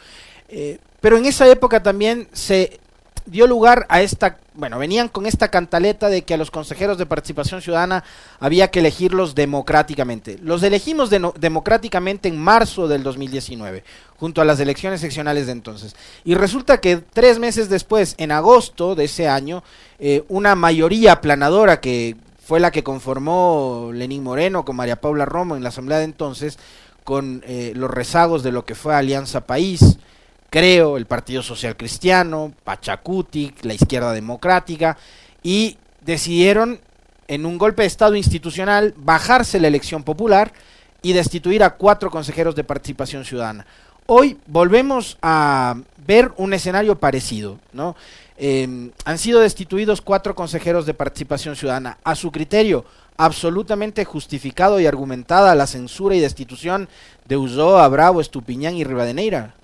Eh, 0.49 0.79
pero 1.01 1.17
en 1.17 1.27
esa 1.27 1.49
época 1.49 1.83
también 1.83 2.29
se 2.33 2.81
dio 3.31 3.47
lugar 3.47 3.87
a 3.89 4.03
esta, 4.03 4.39
bueno, 4.55 4.79
venían 4.79 5.09
con 5.09 5.27
esta 5.27 5.49
cantaleta 5.49 6.09
de 6.09 6.23
que 6.23 6.35
a 6.35 6.37
los 6.37 6.51
consejeros 6.51 6.99
de 6.99 7.07
participación 7.07 7.63
ciudadana 7.63 8.05
había 8.41 8.71
que 8.71 8.81
elegirlos 8.81 9.35
democráticamente. 9.35 10.39
Los 10.43 10.63
elegimos 10.63 11.11
democráticamente 11.11 12.29
en 12.29 12.39
marzo 12.39 12.89
del 12.89 13.03
2019, 13.03 13.85
junto 14.17 14.41
a 14.41 14.45
las 14.45 14.59
elecciones 14.61 15.01
seccionales 15.01 15.47
de 15.47 15.53
entonces. 15.53 15.95
Y 16.25 16.35
resulta 16.35 16.81
que 16.81 16.97
tres 16.97 17.39
meses 17.39 17.69
después, 17.69 18.15
en 18.19 18.33
agosto 18.33 18.95
de 18.95 19.05
ese 19.05 19.29
año, 19.29 19.63
eh, 19.99 20.25
una 20.29 20.55
mayoría 20.55 21.13
aplanadora 21.13 21.81
que 21.81 22.17
fue 22.45 22.59
la 22.59 22.73
que 22.73 22.83
conformó 22.83 23.91
Lenín 23.95 24.25
Moreno 24.25 24.65
con 24.65 24.75
María 24.75 25.01
Paula 25.01 25.25
Romo 25.25 25.55
en 25.55 25.63
la 25.63 25.69
asamblea 25.69 25.99
de 25.99 26.05
entonces, 26.05 26.59
con 27.05 27.43
eh, 27.47 27.73
los 27.77 27.91
rezagos 27.91 28.43
de 28.43 28.53
lo 28.53 28.65
que 28.65 28.75
fue 28.75 28.95
Alianza 28.95 29.47
País, 29.47 29.99
Creo, 30.51 30.97
el 30.97 31.07
Partido 31.07 31.43
Social 31.43 31.77
Cristiano, 31.77 32.53
Pachacuti, 32.65 33.55
la 33.63 33.73
Izquierda 33.73 34.13
Democrática, 34.13 34.99
y 35.43 35.79
decidieron 36.01 36.81
en 37.29 37.47
un 37.47 37.57
golpe 37.57 37.83
de 37.83 37.89
Estado 37.89 38.17
institucional 38.17 38.93
bajarse 38.97 39.61
la 39.61 39.69
elección 39.69 40.03
popular 40.03 40.53
y 41.03 41.13
destituir 41.13 41.63
a 41.63 41.77
cuatro 41.77 42.11
consejeros 42.11 42.57
de 42.57 42.65
participación 42.65 43.25
ciudadana. 43.25 43.65
Hoy 44.07 44.39
volvemos 44.47 45.17
a 45.23 45.77
ver 46.05 46.33
un 46.37 46.53
escenario 46.53 46.99
parecido, 46.99 47.61
¿no? 47.73 47.95
Em, 48.37 48.91
han 49.05 49.19
sido 49.19 49.39
destituidos 49.39 50.01
cuatro 50.01 50.35
consejeros 50.35 50.85
de 50.85 50.95
participación 50.95 51.55
ciudadana. 51.55 51.99
A 52.03 52.17
su 52.17 52.33
criterio, 52.33 52.85
absolutamente 53.17 54.05
justificado 54.05 54.81
y 54.81 54.87
argumentada 54.87 55.55
la 55.55 55.69
censura 55.69 56.17
y 56.17 56.21
destitución 56.21 56.89
de 57.27 57.37
Uzoa, 57.37 57.87
Bravo, 57.87 58.21
Estupiñán 58.21 58.77
y 58.77 58.83
Rivadeneira. 58.83 59.55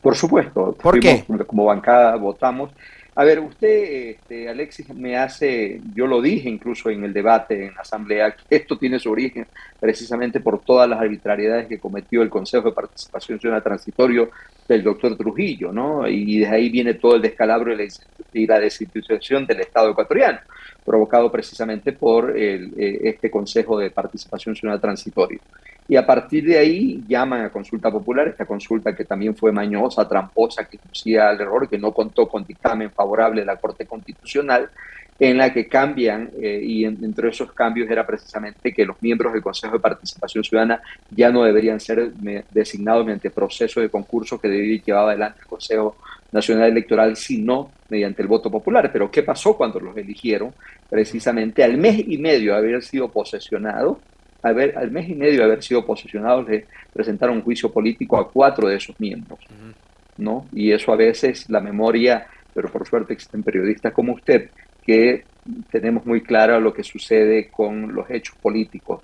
Por 0.00 0.16
supuesto. 0.16 0.74
¿Por 0.80 0.98
qué? 1.00 1.24
Como 1.46 1.64
bancada 1.64 2.16
votamos. 2.16 2.70
A 3.16 3.24
ver, 3.24 3.40
usted, 3.40 4.10
este, 4.10 4.48
Alexis, 4.48 4.88
me 4.94 5.16
hace, 5.16 5.80
yo 5.94 6.06
lo 6.06 6.22
dije 6.22 6.48
incluso 6.48 6.90
en 6.90 7.02
el 7.02 7.12
debate 7.12 7.66
en 7.66 7.74
la 7.74 7.80
Asamblea, 7.80 8.36
que 8.36 8.56
esto 8.56 8.78
tiene 8.78 9.00
su 9.00 9.10
origen 9.10 9.46
precisamente 9.80 10.38
por 10.38 10.60
todas 10.62 10.88
las 10.88 11.00
arbitrariedades 11.00 11.66
que 11.66 11.80
cometió 11.80 12.22
el 12.22 12.30
Consejo 12.30 12.68
de 12.68 12.74
Participación 12.74 13.40
Ciudadana 13.40 13.64
Transitorio 13.64 14.30
del 14.68 14.84
doctor 14.84 15.16
Trujillo, 15.16 15.72
¿no? 15.72 16.06
Y 16.06 16.38
de 16.40 16.46
ahí 16.46 16.70
viene 16.70 16.94
todo 16.94 17.16
el 17.16 17.22
descalabro 17.22 17.74
y 18.32 18.46
la 18.46 18.60
desinstitución 18.60 19.44
del 19.44 19.60
Estado 19.60 19.90
ecuatoriano, 19.90 20.38
provocado 20.84 21.32
precisamente 21.32 21.92
por 21.92 22.38
el, 22.38 22.72
eh, 22.78 23.00
este 23.02 23.28
Consejo 23.28 23.76
de 23.76 23.90
Participación 23.90 24.54
Ciudadana 24.54 24.80
Transitorio 24.80 25.40
y 25.90 25.96
a 25.96 26.06
partir 26.06 26.44
de 26.44 26.56
ahí 26.56 27.02
llaman 27.08 27.46
a 27.46 27.50
consulta 27.50 27.90
popular, 27.90 28.28
esta 28.28 28.46
consulta 28.46 28.94
que 28.94 29.04
también 29.04 29.34
fue 29.34 29.50
mañosa, 29.50 30.06
tramposa, 30.06 30.64
que 30.68 30.76
inducía 30.76 31.30
al 31.30 31.40
error, 31.40 31.68
que 31.68 31.78
no 31.78 31.90
contó 31.90 32.28
con 32.28 32.44
dictamen 32.44 32.90
favorable 33.00 33.40
de 33.40 33.46
la 33.46 33.56
Corte 33.56 33.86
Constitucional, 33.86 34.68
en 35.18 35.36
la 35.36 35.52
que 35.52 35.68
cambian, 35.68 36.30
eh, 36.40 36.60
y 36.62 36.84
entre 36.84 37.28
esos 37.28 37.52
cambios 37.52 37.90
era 37.90 38.06
precisamente 38.06 38.72
que 38.72 38.86
los 38.86 38.96
miembros 39.02 39.32
del 39.34 39.42
Consejo 39.42 39.74
de 39.74 39.80
Participación 39.80 40.42
Ciudadana 40.42 40.80
ya 41.10 41.30
no 41.30 41.44
deberían 41.44 41.78
ser 41.78 42.12
designados 42.50 43.04
mediante 43.04 43.30
proceso 43.30 43.80
de 43.80 43.90
concurso 43.90 44.40
que 44.40 44.48
debía 44.48 44.82
llevar 44.82 45.08
adelante 45.08 45.40
el 45.42 45.46
Consejo 45.46 45.96
Nacional 46.32 46.70
Electoral, 46.70 47.16
sino 47.16 47.70
mediante 47.90 48.22
el 48.22 48.28
voto 48.28 48.50
popular. 48.50 48.90
Pero 48.90 49.10
¿qué 49.10 49.22
pasó 49.22 49.56
cuando 49.56 49.78
los 49.78 49.94
eligieron? 49.96 50.54
Precisamente 50.88 51.62
al 51.62 51.76
mes 51.76 52.02
y 52.06 52.16
medio 52.16 52.52
de 52.52 52.58
haber 52.58 52.82
sido 52.82 53.10
posesionados, 53.10 53.98
haber, 54.42 54.78
al 54.78 54.90
mes 54.90 55.06
y 55.10 55.14
medio 55.14 55.40
de 55.40 55.44
haber 55.44 55.62
sido 55.62 55.84
posicionados, 55.84 56.48
le 56.48 56.66
presentaron 56.94 57.36
un 57.36 57.42
juicio 57.42 57.70
político 57.70 58.16
a 58.16 58.30
cuatro 58.30 58.68
de 58.68 58.76
esos 58.76 58.98
miembros. 58.98 59.38
¿no? 60.16 60.46
Y 60.52 60.72
eso 60.72 60.92
a 60.92 60.96
veces 60.96 61.48
la 61.50 61.60
memoria, 61.60 62.26
pero 62.54 62.68
por 62.68 62.86
suerte 62.86 63.12
existen 63.12 63.42
periodistas 63.42 63.92
como 63.92 64.12
usted, 64.12 64.50
que 64.82 65.24
tenemos 65.70 66.06
muy 66.06 66.22
claro 66.22 66.60
lo 66.60 66.72
que 66.72 66.82
sucede 66.82 67.48
con 67.48 67.94
los 67.94 68.10
hechos 68.10 68.36
políticos 68.36 69.02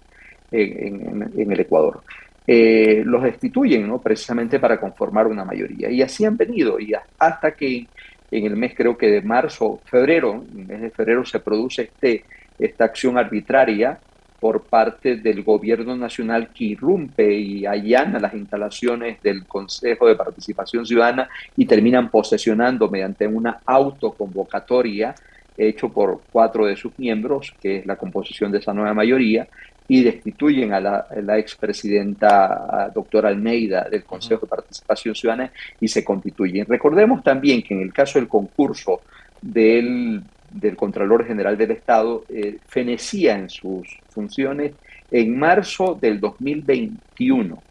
en, 0.50 1.50
el 1.50 1.60
Ecuador. 1.60 2.02
Eh, 2.46 3.02
los 3.04 3.22
destituyen 3.22 3.88
¿no? 3.88 4.00
precisamente 4.00 4.60
para 4.60 4.78
conformar 4.78 5.26
una 5.26 5.44
mayoría. 5.44 5.90
Y 5.90 6.02
así 6.02 6.24
han 6.24 6.36
venido, 6.36 6.78
y 6.78 6.92
hasta 7.18 7.52
que 7.52 7.86
en 8.30 8.44
el 8.44 8.56
mes 8.56 8.74
creo 8.76 8.96
que 8.96 9.08
de 9.08 9.22
marzo, 9.22 9.80
febrero, 9.84 10.44
en 10.54 10.66
mes 10.66 10.80
de 10.80 10.90
febrero 10.90 11.24
se 11.24 11.40
produce 11.40 11.82
este, 11.82 12.24
esta 12.58 12.84
acción 12.84 13.18
arbitraria 13.18 13.98
por 14.46 14.62
parte 14.62 15.16
del 15.16 15.42
gobierno 15.42 15.96
nacional 15.96 16.50
que 16.54 16.66
irrumpe 16.66 17.34
y 17.34 17.66
allana 17.66 18.20
las 18.20 18.32
instalaciones 18.32 19.20
del 19.20 19.44
Consejo 19.44 20.06
de 20.06 20.14
Participación 20.14 20.86
Ciudadana 20.86 21.28
y 21.56 21.66
terminan 21.66 22.12
posesionando 22.12 22.88
mediante 22.88 23.26
una 23.26 23.58
autoconvocatoria 23.66 25.16
hecho 25.56 25.88
por 25.88 26.20
cuatro 26.30 26.64
de 26.64 26.76
sus 26.76 26.96
miembros, 26.96 27.52
que 27.60 27.78
es 27.78 27.86
la 27.86 27.96
composición 27.96 28.52
de 28.52 28.58
esa 28.58 28.72
nueva 28.72 28.94
mayoría, 28.94 29.48
y 29.88 30.04
destituyen 30.04 30.72
a 30.72 30.78
la, 30.78 31.08
la 31.24 31.38
expresidenta 31.38 32.88
doctora 32.94 33.30
Almeida 33.30 33.88
del 33.90 34.04
Consejo 34.04 34.46
de 34.46 34.50
Participación 34.50 35.16
Ciudadana 35.16 35.50
y 35.80 35.88
se 35.88 36.04
constituyen. 36.04 36.66
Recordemos 36.68 37.24
también 37.24 37.64
que 37.64 37.74
en 37.74 37.80
el 37.80 37.92
caso 37.92 38.20
del 38.20 38.28
concurso 38.28 39.00
del 39.42 40.22
del 40.60 40.76
Contralor 40.76 41.26
General 41.26 41.56
del 41.56 41.72
Estado 41.72 42.24
eh, 42.28 42.58
fenecía 42.66 43.36
en 43.36 43.48
sus 43.48 43.86
funciones 44.08 44.72
en 45.10 45.38
marzo 45.38 45.96
del 46.00 46.20
2021. 46.20 47.62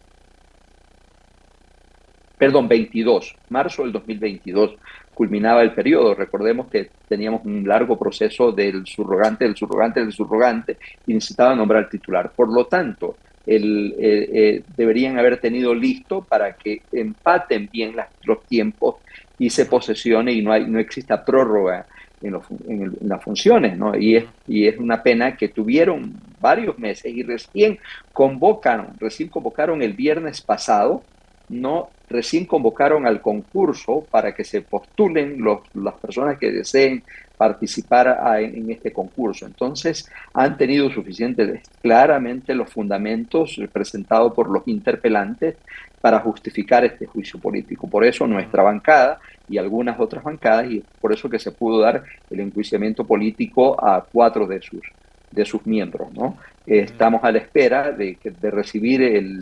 Perdón, 2.37 2.67
22, 2.67 3.35
marzo 3.49 3.83
del 3.83 3.93
2022 3.93 4.75
culminaba 5.13 5.63
el 5.63 5.73
periodo. 5.73 6.13
Recordemos 6.13 6.67
que 6.67 6.89
teníamos 7.07 7.45
un 7.45 7.67
largo 7.67 7.97
proceso 7.97 8.51
del 8.51 8.85
subrogante, 8.85 9.45
del 9.45 9.55
subrogante, 9.55 10.01
del 10.01 10.11
subrogante 10.11 10.77
y 11.07 11.13
necesitaba 11.13 11.55
nombrar 11.55 11.89
titular. 11.89 12.31
Por 12.35 12.53
lo 12.53 12.65
tanto, 12.65 13.15
el, 13.45 13.95
eh, 13.97 14.29
eh, 14.33 14.63
deberían 14.75 15.17
haber 15.17 15.39
tenido 15.39 15.73
listo 15.73 16.21
para 16.23 16.55
que 16.55 16.81
empaten 16.91 17.69
bien 17.71 17.95
los 18.23 18.43
tiempos 18.43 18.95
y 19.37 19.49
se 19.49 19.65
posesione 19.65 20.33
y 20.33 20.41
no, 20.41 20.51
hay, 20.51 20.67
no 20.67 20.79
exista 20.79 21.23
prórroga 21.23 21.85
en, 22.22 22.98
las 23.01 23.24
funciones, 23.24 23.77
¿no? 23.77 23.98
Y 23.98 24.17
es, 24.17 24.25
y 24.48 24.67
es 24.67 24.77
una 24.77 25.03
pena 25.03 25.36
que 25.36 25.50
tuvieron 25.50 26.13
varios 26.39 26.77
meses 26.77 27.13
y 27.13 27.24
recién 27.24 27.79
convocaron, 28.13 28.88
recién 29.00 29.29
convocaron 29.29 29.81
el 29.81 29.93
viernes 29.93 30.41
pasado, 30.41 31.03
no 31.50 31.89
recién 32.09 32.45
convocaron 32.45 33.07
al 33.07 33.21
concurso 33.21 34.05
para 34.09 34.33
que 34.33 34.43
se 34.43 34.62
postulen 34.62 35.41
los, 35.41 35.59
las 35.74 35.95
personas 35.95 36.38
que 36.38 36.51
deseen 36.51 37.03
participar 37.38 38.17
en 38.39 38.71
este 38.71 38.93
concurso. 38.93 39.45
Entonces, 39.45 40.09
han 40.33 40.57
tenido 40.57 40.89
suficientes, 40.89 41.62
claramente 41.81 42.55
los 42.55 42.69
fundamentos 42.69 43.59
presentados 43.71 44.33
por 44.33 44.50
los 44.50 44.67
interpelantes 44.67 45.55
para 46.00 46.19
justificar 46.19 46.85
este 46.85 47.05
juicio 47.05 47.39
político. 47.39 47.89
Por 47.89 48.05
eso 48.05 48.27
nuestra 48.27 48.63
bancada 48.63 49.19
y 49.50 49.57
algunas 49.57 50.00
otras 50.00 50.24
bancadas, 50.24 50.71
y 50.71 50.83
por 51.01 51.12
eso 51.12 51.29
que 51.29 51.39
se 51.39 51.51
pudo 51.51 51.81
dar 51.81 52.03
el 52.29 52.39
enjuiciamiento 52.39 53.05
político 53.05 53.75
a 53.83 54.05
cuatro 54.09 54.47
de 54.47 54.62
sus, 54.62 54.81
de 55.31 55.45
sus 55.45 55.65
miembros. 55.65 56.13
¿no? 56.13 56.38
Estamos 56.65 57.24
a 57.24 57.31
la 57.31 57.39
espera 57.39 57.91
de, 57.91 58.17
de 58.24 58.51
recibir 58.51 59.01
el, 59.01 59.41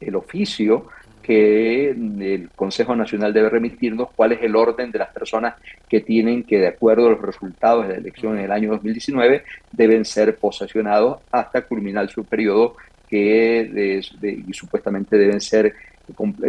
el 0.00 0.16
oficio 0.16 0.86
que 1.28 1.90
el 1.90 2.48
Consejo 2.56 2.96
Nacional 2.96 3.34
debe 3.34 3.50
remitirnos 3.50 4.08
cuál 4.16 4.32
es 4.32 4.38
el 4.40 4.56
orden 4.56 4.90
de 4.90 4.98
las 4.98 5.10
personas 5.10 5.56
que 5.86 6.00
tienen 6.00 6.42
que, 6.42 6.58
de 6.58 6.68
acuerdo 6.68 7.06
a 7.06 7.10
los 7.10 7.20
resultados 7.20 7.86
de 7.86 7.92
la 7.92 7.98
elección 7.98 8.38
en 8.38 8.46
el 8.46 8.50
año 8.50 8.70
2019, 8.70 9.44
deben 9.70 10.06
ser 10.06 10.36
posesionados 10.36 11.18
hasta 11.30 11.66
culminar 11.66 12.08
su 12.08 12.24
periodo 12.24 12.76
que 13.10 14.00
y 14.22 14.52
supuestamente 14.54 15.18
deben 15.18 15.42
ser 15.42 15.74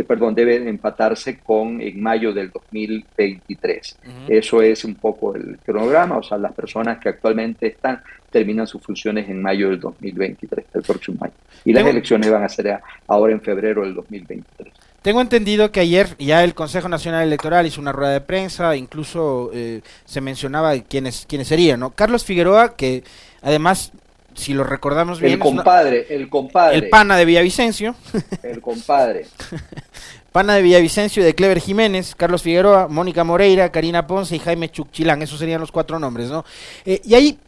perdón, 0.07 0.35
debe 0.35 0.69
empatarse 0.69 1.39
con 1.39 1.81
en 1.81 2.01
mayo 2.01 2.33
del 2.33 2.51
2023. 2.51 3.97
Eso 4.27 4.61
es 4.61 4.83
un 4.85 4.95
poco 4.95 5.35
el 5.35 5.57
cronograma, 5.59 6.17
o 6.17 6.23
sea, 6.23 6.37
las 6.37 6.53
personas 6.53 6.99
que 6.99 7.09
actualmente 7.09 7.67
están 7.67 8.01
terminan 8.31 8.67
sus 8.67 8.81
funciones 8.81 9.27
en 9.29 9.41
mayo 9.41 9.69
del 9.69 9.79
2023, 9.79 10.65
el 10.73 10.81
próximo 10.83 11.17
año. 11.21 11.33
Y 11.65 11.73
las 11.73 11.85
elecciones 11.85 12.29
van 12.31 12.43
a 12.43 12.49
ser 12.49 12.79
ahora 13.07 13.33
en 13.33 13.41
febrero 13.41 13.81
del 13.81 13.95
2023. 13.95 14.73
Tengo 15.01 15.21
entendido 15.21 15.71
que 15.71 15.79
ayer 15.79 16.07
ya 16.19 16.43
el 16.43 16.53
Consejo 16.53 16.89
Nacional 16.89 17.25
Electoral 17.25 17.65
hizo 17.65 17.79
una 17.79 17.93
rueda 17.93 18.11
de 18.11 18.21
prensa, 18.21 18.75
incluso 18.75 19.49
eh, 19.53 19.81
se 20.03 20.19
mencionaba 20.19 20.77
quiénes, 20.79 21.25
quiénes 21.27 21.47
serían, 21.47 21.79
¿no? 21.79 21.91
Carlos 21.91 22.25
Figueroa, 22.25 22.75
que 22.75 23.03
además 23.41 23.93
si 24.33 24.53
lo 24.53 24.63
recordamos 24.63 25.19
bien. 25.19 25.33
El 25.33 25.39
compadre, 25.39 26.07
el 26.09 26.29
compadre. 26.29 26.77
El 26.77 26.89
pana 26.89 27.17
de 27.17 27.25
Villavicencio. 27.25 27.95
El 28.43 28.61
compadre. 28.61 29.27
pana 30.31 30.55
de 30.55 30.61
Villavicencio 30.61 31.21
y 31.21 31.25
de 31.25 31.35
Clever 31.35 31.59
Jiménez, 31.59 32.15
Carlos 32.15 32.43
Figueroa, 32.43 32.87
Mónica 32.87 33.23
Moreira, 33.23 33.71
Karina 33.71 34.07
Ponce 34.07 34.35
y 34.35 34.39
Jaime 34.39 34.69
Chuchilán. 34.69 35.21
Esos 35.21 35.39
serían 35.39 35.61
los 35.61 35.71
cuatro 35.71 35.99
nombres, 35.99 36.29
¿no? 36.29 36.45
Eh, 36.85 37.01
y 37.03 37.15
ahí 37.15 37.39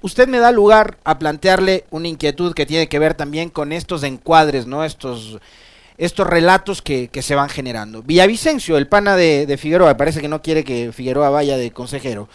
usted 0.00 0.28
me 0.28 0.38
da 0.38 0.50
lugar 0.50 0.98
a 1.04 1.18
plantearle 1.18 1.84
una 1.90 2.08
inquietud 2.08 2.54
que 2.54 2.66
tiene 2.66 2.88
que 2.88 2.98
ver 2.98 3.14
también 3.14 3.50
con 3.50 3.72
estos 3.72 4.02
encuadres, 4.02 4.66
¿no? 4.66 4.84
Estos 4.84 5.38
estos 5.98 6.26
relatos 6.26 6.82
que, 6.82 7.08
que, 7.08 7.22
se 7.22 7.34
van 7.34 7.48
generando. 7.48 8.02
Villavicencio, 8.02 8.76
el 8.76 8.88
pana 8.88 9.14
de, 9.14 9.46
de, 9.46 9.56
Figueroa, 9.56 9.96
parece 9.96 10.20
que 10.20 10.26
no 10.26 10.42
quiere 10.42 10.64
que 10.64 10.90
Figueroa 10.90 11.30
vaya 11.30 11.56
de 11.56 11.70
consejero, 11.70 12.28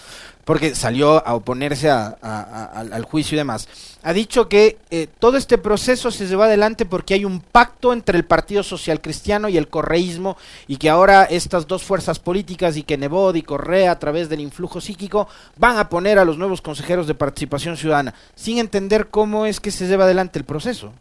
porque 0.47 0.75
salió 0.75 1.27
a 1.27 1.35
oponerse 1.35 1.89
al 1.89 3.03
juicio 3.03 3.35
y 3.35 3.39
demás. 3.39 3.67
Ha 4.01 4.13
dicho 4.13 4.47
que 4.47 4.77
eh, 4.89 5.07
todo 5.19 5.35
este 5.35 5.57
proceso 5.57 6.09
se 6.09 6.25
lleva 6.25 6.45
adelante 6.45 6.85
porque 6.85 7.15
hay 7.15 7.25
un 7.25 7.41
pacto 7.41 7.91
entre 7.91 8.17
el 8.17 8.23
Partido 8.23 8.63
Social 8.63 9.01
Cristiano 9.01 9.49
y 9.49 9.57
el 9.57 9.67
correísmo 9.67 10.37
y 10.65 10.77
que 10.77 10.89
ahora 10.89 11.25
estas 11.25 11.67
dos 11.67 11.83
fuerzas 11.83 12.19
políticas 12.19 12.77
y 12.77 12.83
que 12.83 12.97
Nebod 12.97 13.35
y 13.35 13.41
Correa 13.41 13.91
a 13.91 13.99
través 13.99 14.29
del 14.29 14.39
influjo 14.39 14.79
psíquico 14.79 15.27
van 15.57 15.75
a 15.79 15.89
poner 15.89 16.17
a 16.17 16.23
los 16.23 16.37
nuevos 16.37 16.61
consejeros 16.61 17.07
de 17.07 17.15
participación 17.15 17.75
ciudadana, 17.75 18.13
sin 18.33 18.57
entender 18.57 19.07
cómo 19.07 19.45
es 19.45 19.59
que 19.59 19.71
se 19.71 19.85
lleva 19.85 20.05
adelante 20.05 20.39
el 20.39 20.45
proceso. 20.45 20.93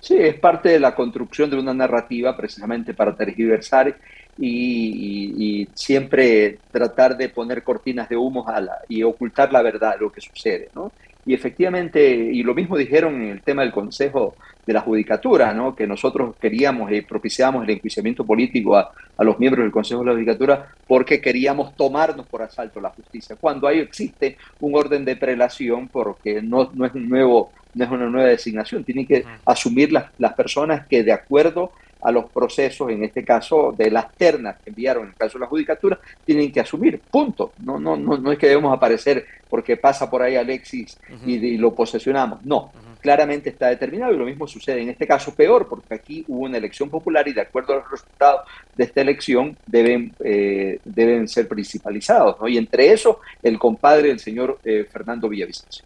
Sí, 0.00 0.16
es 0.18 0.38
parte 0.38 0.68
de 0.68 0.80
la 0.80 0.94
construcción 0.94 1.48
de 1.48 1.58
una 1.58 1.72
narrativa 1.72 2.36
precisamente 2.36 2.92
para 2.92 3.16
tergiversar 3.16 3.96
y, 4.40 5.68
siempre 5.74 6.58
tratar 6.70 7.16
de 7.16 7.28
poner 7.28 7.62
cortinas 7.62 8.08
de 8.08 8.16
humo 8.16 8.48
a 8.48 8.60
la, 8.60 8.78
y 8.88 9.02
ocultar 9.02 9.52
la 9.52 9.62
verdad, 9.62 9.96
lo 10.00 10.10
que 10.10 10.20
sucede. 10.20 10.68
¿no? 10.74 10.90
y 11.26 11.34
efectivamente, 11.34 12.12
y 12.12 12.42
lo 12.42 12.54
mismo 12.54 12.76
dijeron 12.76 13.22
en 13.22 13.28
el 13.28 13.42
tema 13.42 13.62
del 13.62 13.72
Consejo 13.72 14.36
de 14.66 14.72
la 14.72 14.80
Judicatura, 14.80 15.52
¿no? 15.52 15.76
que 15.76 15.86
nosotros 15.86 16.34
queríamos 16.40 16.90
y 16.90 17.02
propiciamos 17.02 17.64
el 17.64 17.70
enjuiciamiento 17.70 18.24
político 18.24 18.76
a, 18.76 18.90
los 19.18 19.38
miembros 19.38 19.64
del 19.64 19.72
Consejo 19.72 20.00
de 20.00 20.06
la 20.06 20.12
Judicatura 20.14 20.68
porque 20.86 21.20
queríamos 21.20 21.76
tomarnos 21.76 22.26
por 22.26 22.42
asalto 22.42 22.80
la 22.80 22.90
justicia, 22.90 23.36
cuando 23.38 23.68
ahí 23.68 23.80
existe 23.80 24.38
un 24.60 24.74
orden 24.74 25.04
de 25.04 25.16
prelación 25.16 25.88
porque 25.88 26.40
no, 26.40 26.70
no 26.74 26.86
es 26.86 26.94
un 26.94 27.08
nuevo 27.08 27.52
no 27.72 27.84
es 27.84 27.90
una 27.92 28.06
nueva 28.06 28.30
designación, 28.30 28.82
tienen 28.82 29.06
que 29.06 29.24
asumir 29.44 29.92
las, 29.92 30.06
las 30.18 30.34
personas 30.34 30.88
que 30.88 31.04
de 31.04 31.12
acuerdo 31.12 31.70
a 32.02 32.10
los 32.10 32.30
procesos, 32.30 32.90
en 32.90 33.04
este 33.04 33.24
caso 33.24 33.74
de 33.76 33.90
las 33.90 34.12
ternas 34.14 34.56
que 34.62 34.70
enviaron 34.70 35.04
en 35.04 35.10
el 35.10 35.16
caso 35.16 35.38
de 35.38 35.44
la 35.44 35.48
judicatura, 35.48 35.98
tienen 36.24 36.50
que 36.52 36.60
asumir, 36.60 37.00
punto. 37.00 37.52
No, 37.64 37.78
no, 37.78 37.96
no, 37.96 38.16
no 38.16 38.32
es 38.32 38.38
que 38.38 38.48
debemos 38.48 38.74
aparecer 38.74 39.26
porque 39.48 39.76
pasa 39.76 40.08
por 40.08 40.22
ahí 40.22 40.36
Alexis 40.36 40.98
y, 41.26 41.58
lo 41.58 41.74
posesionamos, 41.74 42.44
no. 42.44 42.72
Claramente 43.00 43.48
está 43.48 43.68
determinado 43.68 44.12
y 44.12 44.18
lo 44.18 44.26
mismo 44.26 44.46
sucede 44.46 44.82
en 44.82 44.90
este 44.90 45.06
caso 45.06 45.34
peor 45.34 45.66
porque 45.66 45.94
aquí 45.94 46.24
hubo 46.28 46.44
una 46.44 46.58
elección 46.58 46.90
popular 46.90 47.26
y 47.26 47.32
de 47.32 47.40
acuerdo 47.40 47.72
a 47.72 47.76
los 47.76 47.90
resultados 47.90 48.42
de 48.76 48.84
esta 48.84 49.00
elección 49.00 49.56
deben, 49.66 50.12
eh, 50.22 50.78
deben 50.84 51.26
ser 51.26 51.48
principalizados. 51.48 52.36
¿no? 52.40 52.46
Y 52.46 52.58
entre 52.58 52.92
eso 52.92 53.20
el 53.42 53.58
compadre 53.58 54.08
del 54.08 54.20
señor 54.20 54.58
eh, 54.64 54.86
Fernando 54.90 55.28
Villavicencio. 55.28 55.84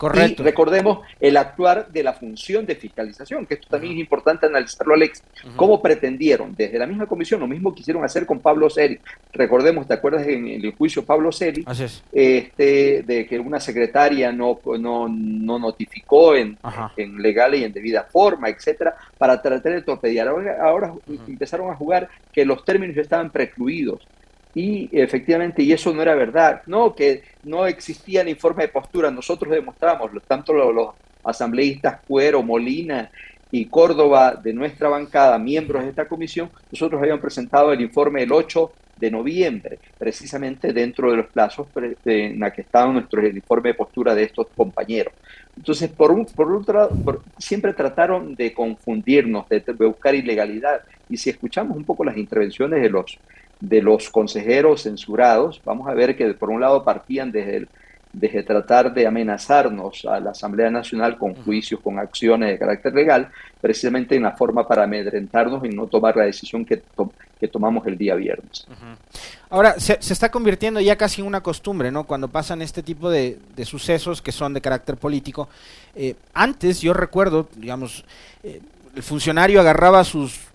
Correcto. 0.00 0.40
Y 0.40 0.46
recordemos 0.46 1.00
el 1.20 1.36
actuar 1.36 1.88
de 1.88 2.02
la 2.02 2.14
función 2.14 2.64
de 2.64 2.74
fiscalización, 2.74 3.44
que 3.44 3.52
esto 3.52 3.68
también 3.68 3.92
es 3.92 3.98
importante 3.98 4.46
analizarlo, 4.46 4.94
Alex. 4.94 5.22
¿Cómo 5.56 5.82
pretendieron? 5.82 6.54
Desde 6.56 6.78
la 6.78 6.86
misma 6.86 7.04
comisión, 7.04 7.38
lo 7.38 7.46
mismo 7.46 7.74
quisieron 7.74 8.02
hacer 8.02 8.24
con 8.24 8.40
Pablo 8.40 8.70
Celi. 8.70 8.98
Recordemos, 9.34 9.86
¿te 9.86 9.92
acuerdas 9.92 10.26
en 10.26 10.48
el 10.48 10.72
juicio 10.72 11.04
Pablo 11.04 11.30
Celi? 11.30 11.66
Este, 12.12 13.02
de 13.02 13.26
que 13.26 13.38
una 13.38 13.60
secretaria 13.60 14.32
no, 14.32 14.58
no, 14.78 15.06
no 15.06 15.58
notificó 15.58 16.34
en, 16.34 16.56
en, 16.96 17.20
legal 17.20 17.54
y 17.56 17.64
en 17.64 17.72
debida 17.74 18.04
forma, 18.04 18.48
etcétera, 18.48 18.94
para 19.18 19.42
tratar 19.42 19.70
de 19.70 19.82
torpedear. 19.82 20.28
Ahora, 20.28 20.56
ahora 20.62 20.94
empezaron 21.28 21.70
a 21.70 21.76
jugar 21.76 22.08
que 22.32 22.46
los 22.46 22.64
términos 22.64 22.96
estaban 22.96 23.28
precluidos 23.28 24.00
y 24.54 24.88
efectivamente, 24.92 25.62
y 25.62 25.72
eso 25.72 25.92
no 25.94 26.02
era 26.02 26.14
verdad, 26.14 26.62
no, 26.66 26.94
que 26.94 27.22
no 27.44 27.66
existía 27.66 28.22
el 28.22 28.28
informe 28.28 28.64
de 28.64 28.68
postura, 28.68 29.10
nosotros 29.10 29.52
demostramos, 29.52 30.10
tanto 30.26 30.52
los, 30.52 30.94
asambleístas 31.22 32.00
Cuero, 32.06 32.42
Molina 32.42 33.10
y 33.50 33.66
Córdoba 33.66 34.34
de 34.34 34.52
nuestra 34.52 34.88
bancada, 34.88 35.38
miembros 35.38 35.82
de 35.82 35.90
esta 35.90 36.08
comisión, 36.08 36.50
nosotros 36.70 37.00
habíamos 37.00 37.20
presentado 37.20 37.72
el 37.72 37.80
informe 37.80 38.22
el 38.22 38.32
8 38.32 38.72
de 38.96 39.10
noviembre, 39.10 39.78
precisamente 39.98 40.72
dentro 40.72 41.10
de 41.10 41.16
los 41.16 41.26
plazos 41.26 41.66
en 42.04 42.38
la 42.38 42.52
que 42.52 42.60
estaba 42.60 42.92
nuestro 42.92 43.26
informe 43.26 43.70
de 43.70 43.74
postura 43.74 44.14
de 44.14 44.24
estos 44.24 44.48
compañeros. 44.54 45.14
Entonces, 45.56 45.90
por 45.90 46.10
un, 46.12 46.26
por 46.26 46.52
otro 46.52 46.90
siempre 47.38 47.72
trataron 47.72 48.34
de 48.34 48.52
confundirnos, 48.52 49.48
de 49.48 49.60
buscar 49.72 50.14
ilegalidad. 50.14 50.82
Y 51.08 51.16
si 51.16 51.30
escuchamos 51.30 51.76
un 51.76 51.84
poco 51.84 52.04
las 52.04 52.16
intervenciones 52.16 52.82
de 52.82 52.90
los 52.90 53.18
de 53.60 53.82
los 53.82 54.10
consejeros 54.10 54.82
censurados, 54.82 55.60
vamos 55.64 55.88
a 55.88 55.94
ver 55.94 56.16
que 56.16 56.32
por 56.34 56.50
un 56.50 56.60
lado 56.60 56.82
partían 56.82 57.30
desde, 57.30 57.66
desde 58.12 58.42
tratar 58.42 58.92
de 58.92 59.06
amenazarnos 59.06 60.04
a 60.06 60.18
la 60.18 60.30
Asamblea 60.30 60.70
Nacional 60.70 61.18
con 61.18 61.34
juicios, 61.34 61.80
con 61.80 61.98
acciones 61.98 62.50
de 62.50 62.58
carácter 62.58 62.94
legal, 62.94 63.30
precisamente 63.60 64.16
en 64.16 64.22
la 64.22 64.32
forma 64.32 64.66
para 64.66 64.84
amedrentarnos 64.84 65.64
y 65.64 65.68
no 65.68 65.86
tomar 65.86 66.16
la 66.16 66.24
decisión 66.24 66.64
que, 66.64 66.82
que 67.38 67.48
tomamos 67.48 67.86
el 67.86 67.98
día 67.98 68.14
viernes. 68.14 68.66
Ahora, 69.50 69.78
se, 69.78 69.98
está 70.00 70.30
convirtiendo 70.30 70.80
ya 70.80 70.96
casi 70.96 71.20
en 71.20 71.26
una 71.26 71.42
costumbre, 71.42 71.90
¿no? 71.90 72.04
Cuando 72.04 72.28
pasan 72.28 72.62
este 72.62 72.82
tipo 72.82 73.10
de, 73.10 73.38
sucesos 73.64 74.22
que 74.22 74.32
son 74.32 74.54
de 74.54 74.60
carácter 74.60 74.96
político. 74.96 75.48
Eh, 75.94 76.14
antes, 76.32 76.80
yo 76.80 76.94
recuerdo, 76.94 77.48
digamos, 77.56 78.04
eh, 78.42 78.60
el 78.94 79.02
funcionario 79.02 79.60
agarraba 79.60 80.02
sus 80.04 80.49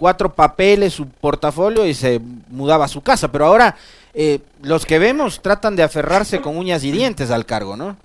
cuatro 0.00 0.34
papeles, 0.34 0.94
su 0.94 1.06
portafolio 1.06 1.86
y 1.86 1.92
se 1.92 2.18
mudaba 2.48 2.86
a 2.86 2.88
su 2.88 3.02
casa. 3.02 3.30
Pero 3.30 3.44
ahora 3.44 3.76
eh, 4.14 4.38
los 4.62 4.86
que 4.86 4.98
vemos 4.98 5.42
tratan 5.42 5.76
de 5.76 5.82
aferrarse 5.82 6.40
con 6.40 6.56
uñas 6.56 6.82
y 6.84 6.90
dientes 6.90 7.30
al 7.30 7.44
cargo, 7.44 7.76
¿no? 7.76 7.98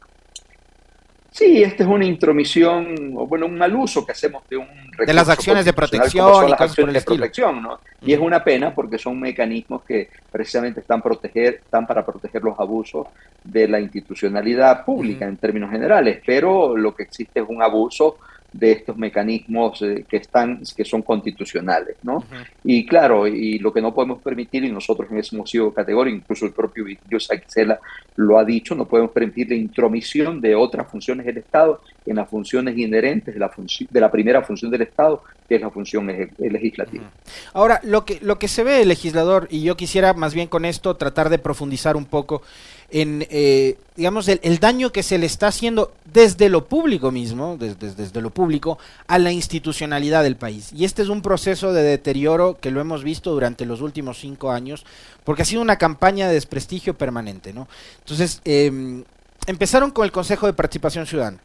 Sí, 1.32 1.64
esta 1.64 1.84
es 1.84 1.90
una 1.90 2.06
intromisión, 2.06 3.14
o 3.16 3.28
bueno, 3.28 3.46
un 3.46 3.58
mal 3.58 3.74
uso 3.76 4.06
que 4.06 4.12
hacemos 4.12 4.44
de 4.50 4.58
un 4.58 4.68
de 5.06 5.14
las 5.14 5.28
acciones 5.30 5.66
de 5.66 5.74
protección 5.74 6.28
y 6.28 6.52
cosas 6.52 6.76
por 6.76 6.88
el 6.90 6.94
de 6.94 7.02
protección, 7.02 7.62
¿no? 7.62 7.80
Y 8.02 8.14
es 8.14 8.20
una 8.20 8.44
pena 8.44 8.74
porque 8.74 8.98
son 8.98 9.20
mecanismos 9.20 9.84
que 9.84 10.10
precisamente 10.32 10.82
están 10.82 11.02
proteger, 11.02 11.62
están 11.66 11.88
para 11.88 12.06
proteger 12.06 12.42
los 12.44 12.58
abusos 12.60 13.08
de 13.44 13.68
la 13.68 13.80
institucionalidad 13.80 14.84
pública 14.86 15.26
en 15.26 15.38
términos 15.38 15.72
generales, 15.72 16.22
pero 16.26 16.76
lo 16.76 16.94
que 16.94 17.04
existe 17.04 17.42
es 17.42 17.46
un 17.48 17.62
abuso 17.62 18.18
de 18.58 18.72
estos 18.72 18.96
mecanismos 18.96 19.82
eh, 19.82 20.06
que 20.08 20.18
están 20.18 20.62
que 20.76 20.86
son 20.86 21.02
constitucionales 21.02 21.98
no 22.04 22.24
y 22.64 22.86
claro 22.86 23.28
y 23.28 23.60
lo 23.60 23.74
que 23.74 23.82
no 23.82 23.94
podemos 23.94 24.22
permitir 24.22 24.64
y 24.64 24.72
nosotros 24.72 25.12
en 25.12 25.18
ese 25.18 25.36
hemos 25.36 25.50
sido 25.50 25.74
categórico 25.74 26.18
incluso 26.18 26.46
el 26.46 26.54
propio 26.54 26.86
Vittorio 26.86 27.20
Saxela 27.20 27.80
lo 28.16 28.40
ha 28.40 28.46
dicho 28.46 28.74
no 28.74 28.88
podemos 28.88 29.12
permitir 29.12 29.50
la 29.50 29.56
intromisión 29.56 30.40
de 30.40 30.56
otras 30.56 30.90
funciones 30.90 31.26
del 31.26 31.40
Estado 31.40 31.82
en 32.06 32.16
las 32.16 32.30
funciones 32.30 32.78
inherentes 32.78 33.34
de 33.34 33.40
la 33.40 33.52
de 33.90 34.00
la 34.00 34.10
primera 34.10 34.42
función 34.42 34.72
del 34.72 34.84
Estado 34.84 35.22
que 35.48 35.56
es 35.56 35.62
la 35.62 35.70
función 35.70 36.08
legislativa. 36.40 37.12
Ahora 37.54 37.80
lo 37.84 38.04
que 38.04 38.20
lo 38.22 38.40
que 38.40 38.48
se 38.48 38.64
ve 38.64 38.82
el 38.82 38.88
legislador 38.88 39.48
y 39.52 39.62
yo 39.62 39.78
quisiera 39.78 40.14
más 40.14 40.34
bien 40.34 40.48
con 40.48 40.66
esto 40.66 40.96
tratar 40.96 41.30
de 41.30 41.38
profundizar 41.38 41.96
un 41.96 42.06
poco 42.06 42.42
en, 42.90 43.26
eh, 43.30 43.78
digamos, 43.96 44.28
el, 44.28 44.60
daño 44.60 44.92
que 44.92 45.04
se 45.04 45.18
le 45.18 45.26
está 45.26 45.48
haciendo 45.48 45.94
desde 46.06 46.50
lo 46.50 46.66
público 46.66 47.12
mismo, 47.12 47.58
desde, 47.58 47.94
desde 47.94 48.22
lo 48.22 48.30
público, 48.30 48.78
a 49.08 49.18
la 49.20 49.32
institucionalidad 49.32 50.24
del 50.24 50.36
país. 50.36 50.72
Y 50.74 50.86
este 50.86 51.02
es 51.02 51.10
un 51.10 51.22
proceso 51.22 51.74
de 51.74 51.84
deterioro 51.84 52.58
que 52.60 52.72
lo 52.72 52.82
hemos 52.82 53.04
visto 53.04 53.32
durante 53.32 53.66
los 53.66 53.82
últimos 53.82 54.20
cinco 54.20 54.52
años, 54.52 54.86
porque 55.24 55.42
ha 55.42 55.46
sido 55.46 55.62
una 55.62 55.78
campaña 55.78 56.28
de 56.28 56.36
desprestigio 56.36 56.96
permanente, 56.96 57.54
¿no? 57.54 57.68
Entonces, 58.00 58.42
em, 58.46 59.04
empezaron 59.48 59.92
con 59.92 60.06
el 60.06 60.12
Consejo 60.12 60.46
de 60.46 60.54
Participación 60.54 61.06
Ciudadana, 61.06 61.40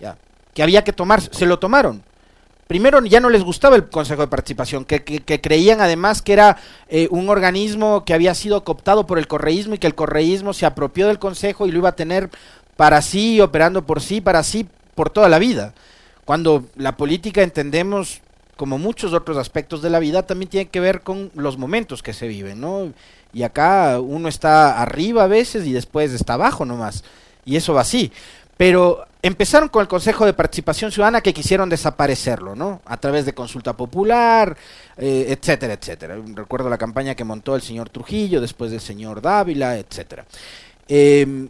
ya, 0.00 0.16
que 0.54 0.62
había 0.62 0.84
que 0.84 0.92
tomar, 0.92 1.20
se 1.20 1.46
lo 1.46 1.58
tomaron, 1.58 2.02
primero 2.66 3.04
ya 3.04 3.20
no 3.20 3.30
les 3.30 3.42
gustaba 3.42 3.76
el 3.76 3.88
Consejo 3.88 4.22
de 4.22 4.28
Participación, 4.28 4.84
que, 4.84 5.02
creían 5.40 5.80
además 5.80 6.22
que 6.22 6.32
era 6.32 6.56
eh, 6.88 7.08
un 7.10 7.28
organismo 7.28 8.04
que 8.04 8.14
había 8.14 8.34
sido 8.34 8.64
cooptado 8.64 9.06
por 9.06 9.18
el 9.18 9.28
correísmo 9.28 9.74
y 9.74 9.78
que 9.78 9.86
el 9.86 9.94
correísmo 9.94 10.52
se 10.52 10.66
apropió 10.66 11.06
del 11.06 11.18
Consejo 11.18 11.66
y 11.66 11.72
lo 11.72 11.78
iba 11.78 11.90
a 11.90 11.96
tener 11.96 12.30
para 12.76 13.02
sí, 13.02 13.40
operando 13.40 13.86
por 13.86 14.00
sí, 14.00 14.20
para 14.20 14.42
sí, 14.42 14.66
por 14.94 15.10
toda 15.10 15.28
la 15.28 15.38
vida. 15.38 15.74
Cuando 16.24 16.64
la 16.76 16.96
política 16.96 17.42
entendemos, 17.42 18.20
como 18.56 18.78
muchos 18.78 19.12
otros 19.12 19.36
aspectos 19.36 19.80
de 19.80 19.90
la 19.90 20.00
vida, 20.00 20.24
también 20.24 20.50
tiene 20.50 20.68
que 20.68 20.80
ver 20.80 21.02
con 21.02 21.30
los 21.34 21.56
momentos 21.56 22.02
que 22.02 22.12
se 22.12 22.26
viven, 22.26 22.60
¿no? 22.60 22.92
Y 23.32 23.42
acá 23.42 24.00
uno 24.00 24.28
está 24.28 24.80
arriba 24.80 25.24
a 25.24 25.28
veces 25.28 25.66
y 25.66 25.72
después 25.72 26.12
está 26.12 26.34
abajo 26.34 26.64
nomás. 26.64 27.04
Y 27.44 27.56
eso 27.56 27.74
va 27.74 27.82
así. 27.82 28.10
Pero 28.56 29.06
empezaron 29.22 29.68
con 29.68 29.82
el 29.82 29.88
Consejo 29.88 30.24
de 30.24 30.32
Participación 30.32 30.90
Ciudadana 30.90 31.20
que 31.20 31.34
quisieron 31.34 31.68
desaparecerlo, 31.68 32.54
¿no? 32.54 32.80
A 32.86 32.96
través 32.96 33.26
de 33.26 33.34
consulta 33.34 33.76
popular, 33.76 34.56
eh, 34.96 35.26
etcétera, 35.28 35.74
etcétera. 35.74 36.16
Recuerdo 36.34 36.70
la 36.70 36.78
campaña 36.78 37.14
que 37.14 37.24
montó 37.24 37.54
el 37.54 37.62
señor 37.62 37.90
Trujillo, 37.90 38.40
después 38.40 38.70
del 38.70 38.80
señor 38.80 39.20
Dávila, 39.20 39.76
etcétera. 39.76 40.24
Em, 40.88 41.48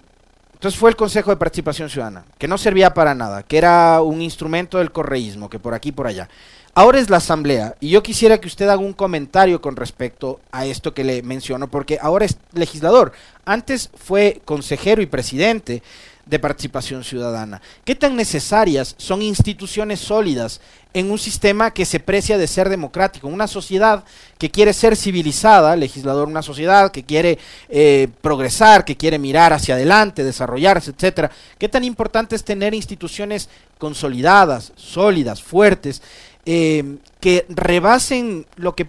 entonces 0.54 0.80
fue 0.80 0.88
el 0.88 0.96
Consejo 0.96 1.30
de 1.30 1.36
Participación 1.36 1.90
Ciudadana, 1.90 2.24
que 2.38 2.48
no 2.48 2.56
servía 2.56 2.94
para 2.94 3.14
nada, 3.14 3.42
que 3.42 3.58
era 3.58 4.00
un 4.00 4.22
instrumento 4.22 4.78
del 4.78 4.90
correísmo, 4.90 5.50
que 5.50 5.58
por 5.58 5.74
aquí 5.74 5.92
por 5.92 6.06
allá. 6.06 6.30
Ahora 6.74 6.98
es 6.98 7.10
la 7.10 7.18
Asamblea, 7.18 7.74
y 7.78 7.90
yo 7.90 8.02
quisiera 8.02 8.38
que 8.38 8.48
usted 8.48 8.68
haga 8.68 8.80
un 8.80 8.94
comentario 8.94 9.60
con 9.60 9.76
respecto 9.76 10.40
a 10.50 10.64
esto 10.64 10.94
que 10.94 11.04
le 11.04 11.22
menciono, 11.22 11.70
porque 11.70 11.98
ahora 12.00 12.24
es 12.24 12.38
legislador. 12.52 13.12
Antes 13.44 13.90
fue 13.94 14.40
consejero 14.44 15.02
y 15.02 15.06
presidente 15.06 15.82
de 16.26 16.38
participación 16.40 17.04
ciudadana. 17.04 17.62
¿Qué 17.84 17.94
tan 17.94 18.16
necesarias 18.16 18.96
son 18.98 19.22
instituciones 19.22 20.00
sólidas 20.00 20.60
en 20.92 21.10
un 21.10 21.18
sistema 21.18 21.70
que 21.72 21.84
se 21.84 22.00
precia 22.00 22.36
de 22.36 22.48
ser 22.48 22.68
democrático, 22.68 23.28
una 23.28 23.46
sociedad 23.46 24.02
que 24.36 24.50
quiere 24.50 24.72
ser 24.72 24.96
civilizada, 24.96 25.76
legislador, 25.76 26.26
una 26.26 26.42
sociedad 26.42 26.90
que 26.90 27.04
quiere 27.04 27.38
eh, 27.68 28.08
progresar, 28.22 28.84
que 28.84 28.96
quiere 28.96 29.18
mirar 29.18 29.52
hacia 29.52 29.76
adelante, 29.76 30.24
desarrollarse, 30.24 30.90
etcétera? 30.90 31.30
¿Qué 31.58 31.68
tan 31.68 31.84
importante 31.84 32.34
es 32.34 32.44
tener 32.44 32.74
instituciones 32.74 33.48
consolidadas, 33.78 34.72
sólidas, 34.74 35.42
fuertes, 35.42 36.02
eh, 36.44 36.96
que 37.20 37.46
rebasen 37.48 38.46
lo 38.56 38.74
que 38.74 38.88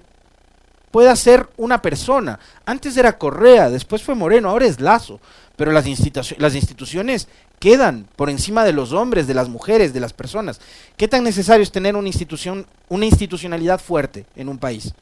pueda 0.92 1.16
ser 1.16 1.48
una 1.58 1.82
persona? 1.82 2.40
Antes 2.66 2.98
era 2.98 3.18
Correa, 3.18 3.70
después 3.70 4.04
fue 4.04 4.16
Moreno, 4.16 4.50
ahora 4.50 4.66
es 4.66 4.80
Lazo 4.80 5.20
pero 5.58 5.72
las, 5.72 5.86
las 6.38 6.56
instituciones 6.56 7.28
quedan 7.60 8.06
por 8.16 8.30
encima 8.30 8.64
de 8.64 8.72
los 8.72 8.94
hombres, 8.94 9.28
de 9.28 9.34
las 9.34 9.50
mujeres, 9.50 9.92
de 9.92 10.00
las 10.00 10.14
personas. 10.14 10.62
¿Qué 10.96 11.08
tan 11.08 11.24
necesario 11.24 11.64
es 11.64 11.72
tener 11.72 11.96
una 11.96 12.08
institución, 12.08 12.66
una 12.88 13.06
institucionalidad 13.06 13.80
fuerte 13.80 14.26
en 14.36 14.48
un 14.48 14.60
país? 14.60 14.94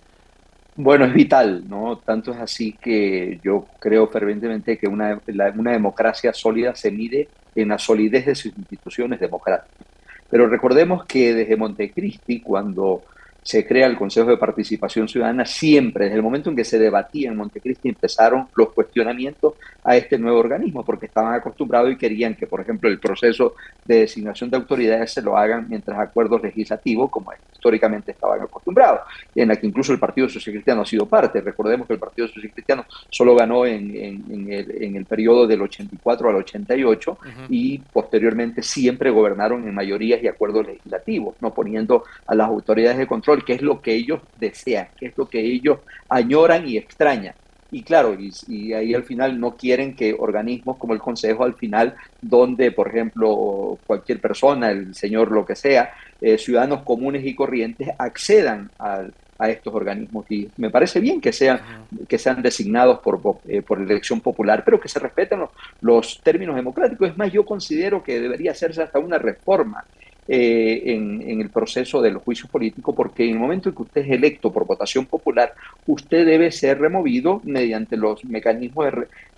Bueno, 0.77 1.05
es 1.05 1.13
vital, 1.13 1.65
¿no? 1.69 1.97
Tanto 1.97 2.31
es 2.31 2.39
así 2.39 2.73
que 2.73 3.39
yo 3.43 3.67
creo 3.79 4.07
fervientemente 4.07 4.77
que 4.77 4.87
una, 4.87 5.21
una 5.55 5.71
democracia 5.71 6.33
sólida 6.33 6.73
se 6.73 6.89
mide 6.89 7.29
en 7.53 7.69
la 7.69 7.77
solidez 7.77 8.25
de 8.25 8.35
sus 8.35 8.57
instituciones 8.57 9.19
democráticas. 9.19 9.87
Pero 10.29 10.47
recordemos 10.47 11.05
que 11.05 11.33
desde 11.33 11.55
Montecristi, 11.55 12.41
cuando 12.41 13.03
se 13.45 13.63
crea 13.67 13.85
el 13.85 13.95
Consejo 13.95 14.31
de 14.31 14.37
Participación 14.37 15.07
Ciudadana, 15.07 15.45
siempre, 15.45 16.05
desde 16.05 16.17
el 16.17 16.23
momento 16.23 16.49
en 16.49 16.55
que 16.55 16.63
se 16.63 16.79
debatía 16.79 17.29
en 17.29 17.37
Montecristi, 17.37 17.89
empezaron 17.89 18.47
los 18.55 18.73
cuestionamientos 18.73 19.53
a 19.83 19.95
este 19.95 20.17
nuevo 20.17 20.39
organismo, 20.39 20.83
porque 20.83 21.05
estaban 21.05 21.35
acostumbrados 21.35 21.91
y 21.91 21.95
querían 21.95 22.33
que, 22.33 22.47
por 22.47 22.59
ejemplo, 22.59 22.89
el 22.89 22.99
proceso 22.99 23.53
de 23.85 23.99
designación 23.99 24.49
de 24.49 24.57
autoridades 24.57 25.13
se 25.13 25.21
lo 25.21 25.37
hagan 25.37 25.67
mientras 25.69 25.99
acuerdos 25.99 26.41
legislativos, 26.41 27.11
como 27.11 27.33
históricamente 27.53 28.13
estaban 28.13 28.41
acostumbrados, 28.41 29.01
en 29.35 29.47
la 29.47 29.55
que 29.57 29.67
incluso 29.67 29.93
el 29.93 29.99
Partido 29.99 30.27
Social 30.27 30.55
Cristiano 30.55 30.81
ha 30.81 30.85
sido 30.85 31.05
parte. 31.05 31.39
Recordemos 31.39 31.85
que 31.85 31.93
el 31.93 31.99
Partido 31.99 32.27
Social 32.27 32.51
Cristiano 32.51 32.85
solo 33.11 33.35
ganó 33.35 33.63
en, 33.67 33.95
el, 33.95 34.83
en 34.83 34.95
el, 34.95 35.05
periodo 35.05 35.45
del 35.45 35.61
84 35.61 36.29
al 36.29 36.35
88 36.37 37.17
y 37.49 37.77
posteriormente 37.77 38.63
siempre 38.63 39.11
gobernaron 39.11 39.67
en 39.67 39.75
mayorías 39.75 40.21
y 40.23 40.27
acuerdos 40.27 40.65
legislativos, 40.65 41.35
no 41.41 41.53
poniendo 41.53 42.03
a 42.25 42.33
las 42.33 42.47
autoridades 42.47 42.97
de 42.97 43.07
control 43.07 43.34
qué 43.43 43.53
es 43.53 43.61
lo 43.61 43.81
que 43.81 43.93
ellos 43.93 44.21
desean, 44.39 44.87
qué 44.97 45.07
es 45.07 45.17
lo 45.17 45.27
que 45.27 45.39
ellos 45.39 45.79
añoran 46.09 46.67
y 46.67 46.77
extrañan. 46.77 47.35
Y 47.71 47.83
claro, 47.83 48.15
y, 48.17 48.73
ahí 48.73 48.93
al 48.93 49.03
final 49.03 49.39
no 49.39 49.57
quieren 49.57 49.95
que 49.95 50.15
organismos 50.17 50.77
como 50.77 50.93
el 50.93 50.99
Consejo, 50.99 51.43
al 51.43 51.55
final, 51.55 51.95
donde, 52.21 52.71
por 52.71 52.87
ejemplo, 52.87 53.77
cualquier 53.85 54.21
persona, 54.21 54.71
el 54.71 54.95
señor 54.95 55.31
lo 55.31 55.45
que 55.45 55.55
sea, 55.55 55.93
eh, 56.21 56.37
ciudadanos 56.37 56.83
comunes 56.83 57.25
y 57.25 57.35
corrientes, 57.35 57.89
accedan 57.97 58.71
a 58.79 59.49
estos 59.49 59.73
organismos. 59.73 60.25
Y 60.29 60.49
me 60.57 60.69
parece 60.69 60.99
bien 60.99 61.19
que 61.19 61.33
sean, 61.33 61.59
que 62.07 62.17
sean 62.17 62.41
designados 62.41 62.99
por, 62.99 63.19
eh, 63.47 63.61
por 63.61 63.81
elección 63.81 64.21
popular, 64.21 64.63
pero 64.63 64.79
que 64.79 64.87
se 64.87 64.99
respeten 64.99 65.39
los, 65.39 65.49
los, 65.81 66.21
términos 66.23 66.55
democráticos. 66.55 67.09
Es 67.09 67.17
más, 67.17 67.33
yo 67.33 67.43
considero 67.43 68.01
que 68.03 68.21
debería 68.21 68.51
hacerse 68.51 68.83
hasta 68.83 68.99
una 68.99 69.17
reforma 69.17 69.83
eh, 70.27 70.81
en, 70.85 71.39
el 71.41 71.49
proceso 71.49 72.01
del 72.01 72.17
juicio 72.17 72.47
político, 72.47 72.95
porque 72.95 73.25
en 73.25 73.33
el 73.33 73.39
momento 73.39 73.69
en 73.69 73.75
que 73.75 73.81
usted 73.83 74.01
es 74.01 74.11
electo 74.11 74.51
por 74.51 74.65
votación 74.65 75.05
popular, 75.05 75.53
usted 75.85 76.25
debe 76.25 76.51
ser 76.51 76.79
removido 76.79 77.41
mediante 77.43 77.95
los 77.97 78.25
mecanismos 78.25 78.87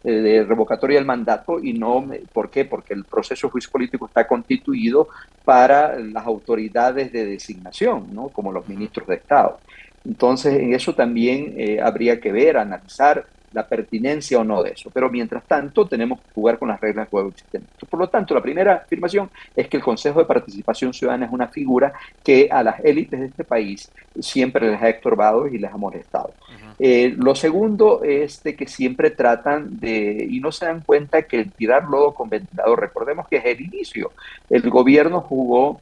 de, 0.03 0.11
de 0.11 0.43
revocatoria 0.43 0.97
del 0.97 1.05
mandato 1.05 1.59
y 1.61 1.73
no, 1.73 2.07
¿por 2.31 2.49
qué? 2.49 2.65
Porque 2.65 2.93
el 2.93 3.03
proceso 3.03 3.47
de 3.47 3.51
juicio 3.51 3.71
político 3.71 4.05
está 4.05 4.27
constituido 4.27 5.09
para 5.43 5.99
las 5.99 6.25
autoridades 6.25 7.11
de 7.11 7.25
designación, 7.25 8.07
¿no? 8.13 8.29
como 8.29 8.51
los 8.51 8.67
ministros 8.67 9.07
de 9.07 9.15
Estado. 9.15 9.59
Entonces, 10.05 10.53
en 10.53 10.73
eso 10.73 10.95
también 10.95 11.55
eh, 11.57 11.81
habría 11.81 12.19
que 12.21 12.31
ver, 12.31 12.57
analizar 12.57 13.25
la 13.53 13.67
pertinencia 13.67 14.39
o 14.39 14.43
no 14.43 14.63
de 14.63 14.71
eso. 14.71 14.89
Pero 14.93 15.09
mientras 15.09 15.43
tanto, 15.45 15.87
tenemos 15.87 16.19
que 16.19 16.31
jugar 16.33 16.59
con 16.59 16.67
las 16.69 16.79
reglas 16.81 17.05
de 17.05 17.09
juego 17.09 17.29
existentes. 17.29 17.69
Por 17.89 17.99
lo 17.99 18.09
tanto, 18.09 18.33
la 18.33 18.41
primera 18.41 18.75
afirmación 18.75 19.29
es 19.55 19.67
que 19.67 19.77
el 19.77 19.83
Consejo 19.83 20.19
de 20.19 20.25
Participación 20.25 20.93
Ciudadana 20.93 21.25
es 21.25 21.31
una 21.31 21.47
figura 21.47 21.93
que 22.23 22.49
a 22.51 22.63
las 22.63 22.83
élites 22.83 23.19
de 23.19 23.27
este 23.27 23.43
país 23.43 23.91
siempre 24.19 24.69
les 24.69 24.81
ha 24.81 24.89
estorbado 24.89 25.47
y 25.47 25.57
les 25.57 25.71
ha 25.71 25.77
molestado. 25.77 26.33
Eh, 26.79 27.15
lo 27.17 27.33
segundo 27.33 28.03
es 28.03 28.43
de 28.43 28.55
que 28.55 28.67
siempre 28.67 29.09
tratan 29.09 29.79
de, 29.79 30.27
y 30.29 30.39
no 30.39 30.51
se 30.51 30.65
dan 30.65 30.81
cuenta 30.81 31.23
que 31.23 31.39
el 31.39 31.51
tirar 31.51 31.85
lodo 31.85 32.13
con 32.13 32.29
ventilador, 32.29 32.79
recordemos 32.79 33.27
que 33.27 33.37
es 33.37 33.45
el 33.45 33.61
inicio. 33.61 34.11
El 34.49 34.69
gobierno 34.69 35.21
jugó 35.21 35.81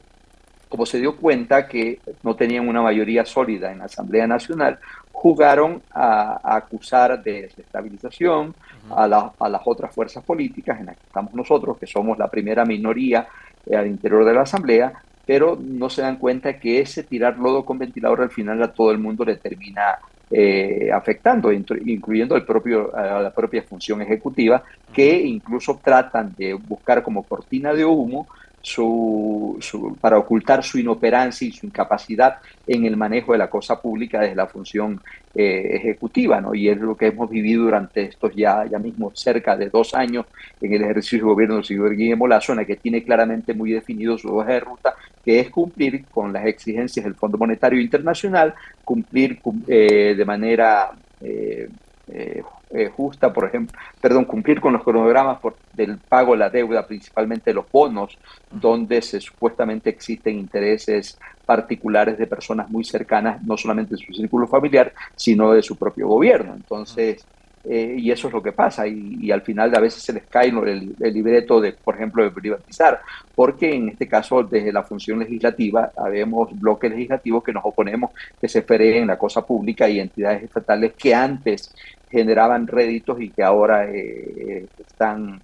como 0.76 0.84
se 0.84 1.00
dio 1.00 1.16
cuenta 1.16 1.66
que 1.66 2.00
no 2.22 2.36
tenían 2.36 2.68
una 2.68 2.82
mayoría 2.82 3.24
sólida 3.24 3.72
en 3.72 3.78
la 3.78 3.86
Asamblea 3.86 4.26
Nacional, 4.26 4.78
jugaron 5.10 5.80
a, 5.90 6.38
acusar 6.54 7.22
de 7.22 7.42
desestabilización 7.42 8.54
a, 8.94 9.08
las 9.08 9.62
otras 9.64 9.94
fuerzas 9.94 10.22
políticas 10.22 10.78
en 10.78 10.86
las 10.86 10.96
que 10.98 11.06
estamos 11.06 11.32
nosotros, 11.32 11.78
que 11.78 11.86
somos 11.86 12.18
la 12.18 12.28
primera 12.28 12.66
minoría 12.66 13.26
eh, 13.64 13.74
al 13.74 13.86
interior 13.86 14.26
de 14.26 14.34
la 14.34 14.42
Asamblea, 14.42 14.92
pero 15.24 15.58
no 15.58 15.88
se 15.88 16.02
dan 16.02 16.16
cuenta 16.16 16.60
que 16.60 16.80
ese 16.80 17.04
tirar 17.04 17.38
lodo 17.38 17.64
con 17.64 17.78
ventilador 17.78 18.20
al 18.20 18.30
final 18.30 18.62
a 18.62 18.70
todo 18.70 18.90
el 18.90 18.98
mundo 18.98 19.24
le 19.24 19.36
termina 19.36 19.96
eh, 20.30 20.90
afectando, 20.92 21.50
incluyendo 21.52 22.36
el 22.36 22.44
propio, 22.44 22.94
a 22.94 23.22
la 23.22 23.30
propia 23.30 23.62
función 23.62 24.02
ejecutiva, 24.02 24.62
que 24.92 25.22
incluso 25.22 25.80
tratan 25.82 26.34
de 26.36 26.52
buscar 26.52 27.02
como 27.02 27.22
cortina 27.22 27.72
de 27.72 27.86
humo 27.86 28.28
su, 28.66 29.96
para 30.00 30.18
ocultar 30.18 30.64
su 30.64 30.80
inoperancia 30.80 31.46
y 31.46 31.52
su 31.52 31.66
incapacidad 31.66 32.38
en 32.66 32.84
el 32.84 32.96
manejo 32.96 33.30
de 33.30 33.38
la 33.38 33.48
cosa 33.48 33.80
pública 33.80 34.18
desde 34.18 34.34
la 34.34 34.48
función 34.48 35.00
eh, 35.36 35.68
ejecutiva, 35.76 36.40
¿no? 36.40 36.52
Y 36.52 36.68
es 36.68 36.76
lo 36.78 36.96
que 36.96 37.06
hemos 37.06 37.30
vivido 37.30 37.62
durante 37.62 38.02
estos 38.02 38.34
ya, 38.34 38.66
ya 38.66 38.80
mismo 38.80 39.12
cerca 39.14 39.56
de 39.56 39.70
dos 39.70 39.94
años 39.94 40.26
en 40.60 40.72
el 40.72 40.82
ejercicio 40.82 41.18
de 41.18 41.24
gobierno 41.24 41.54
del 41.54 41.64
señor 41.64 41.94
Guillermo 41.94 42.26
Lazo, 42.26 42.52
en 42.52 42.58
la 42.58 42.64
que 42.64 42.74
tiene 42.74 43.04
claramente 43.04 43.54
muy 43.54 43.70
definido 43.70 44.18
su 44.18 44.36
hoja 44.36 44.54
de 44.54 44.60
ruta, 44.60 44.96
que 45.24 45.38
es 45.38 45.50
cumplir 45.50 46.04
con 46.06 46.32
las 46.32 46.44
exigencias 46.46 47.04
del 47.04 47.14
Fondo 47.14 47.38
Monetario 47.38 47.80
Internacional, 47.80 48.52
cumplir 48.82 49.38
eh, 49.68 50.14
de 50.16 50.24
manera 50.24 50.90
eh, 51.20 51.68
eh, 52.08 52.42
eh, 52.70 52.88
justa, 52.96 53.32
por 53.32 53.46
ejemplo, 53.46 53.78
perdón, 54.00 54.26
cumplir 54.26 54.60
con 54.60 54.72
los 54.72 54.84
cronogramas 54.84 55.40
por, 55.40 55.56
del 55.72 55.98
pago 55.98 56.32
de 56.32 56.38
la 56.38 56.50
deuda, 56.50 56.86
principalmente 56.86 57.52
los 57.52 57.70
bonos, 57.70 58.16
donde 58.50 59.02
se, 59.02 59.20
supuestamente 59.20 59.90
existen 59.90 60.38
intereses 60.38 61.18
particulares 61.44 62.16
de 62.18 62.26
personas 62.26 62.70
muy 62.70 62.84
cercanas, 62.84 63.42
no 63.42 63.56
solamente 63.56 63.96
de 63.96 64.04
su 64.04 64.12
círculo 64.12 64.46
familiar, 64.46 64.92
sino 65.16 65.52
de 65.52 65.62
su 65.62 65.76
propio 65.76 66.08
gobierno. 66.08 66.54
Entonces, 66.54 67.24
eh, 67.68 67.96
y 67.98 68.10
eso 68.12 68.28
es 68.28 68.34
lo 68.34 68.42
que 68.42 68.52
pasa, 68.52 68.86
y, 68.86 69.30
al 69.32 69.42
final 69.42 69.74
a 69.74 69.80
veces 69.80 70.02
se 70.02 70.12
les 70.12 70.24
cae 70.26 70.48
el, 70.48 70.94
el, 71.00 71.14
libreto 71.14 71.60
de, 71.60 71.72
por 71.72 71.96
ejemplo, 71.96 72.22
de 72.22 72.30
privatizar, 72.30 73.00
porque 73.34 73.74
en 73.74 73.88
este 73.88 74.06
caso 74.06 74.44
desde 74.44 74.72
la 74.72 74.84
función 74.84 75.18
legislativa 75.18 75.90
habemos 75.96 76.58
bloques 76.58 76.90
legislativos 76.90 77.42
que 77.42 77.52
nos 77.52 77.64
oponemos 77.64 78.12
que 78.40 78.48
se 78.48 78.64
en 78.68 79.06
la 79.08 79.18
cosa 79.18 79.44
pública 79.44 79.88
y 79.88 79.98
entidades 79.98 80.44
estatales 80.44 80.92
que 80.92 81.14
antes 81.14 81.74
generaban 82.10 82.66
réditos 82.66 83.20
y 83.20 83.30
que 83.30 83.42
ahora 83.42 83.90
eh, 83.90 84.66
están, 84.78 85.40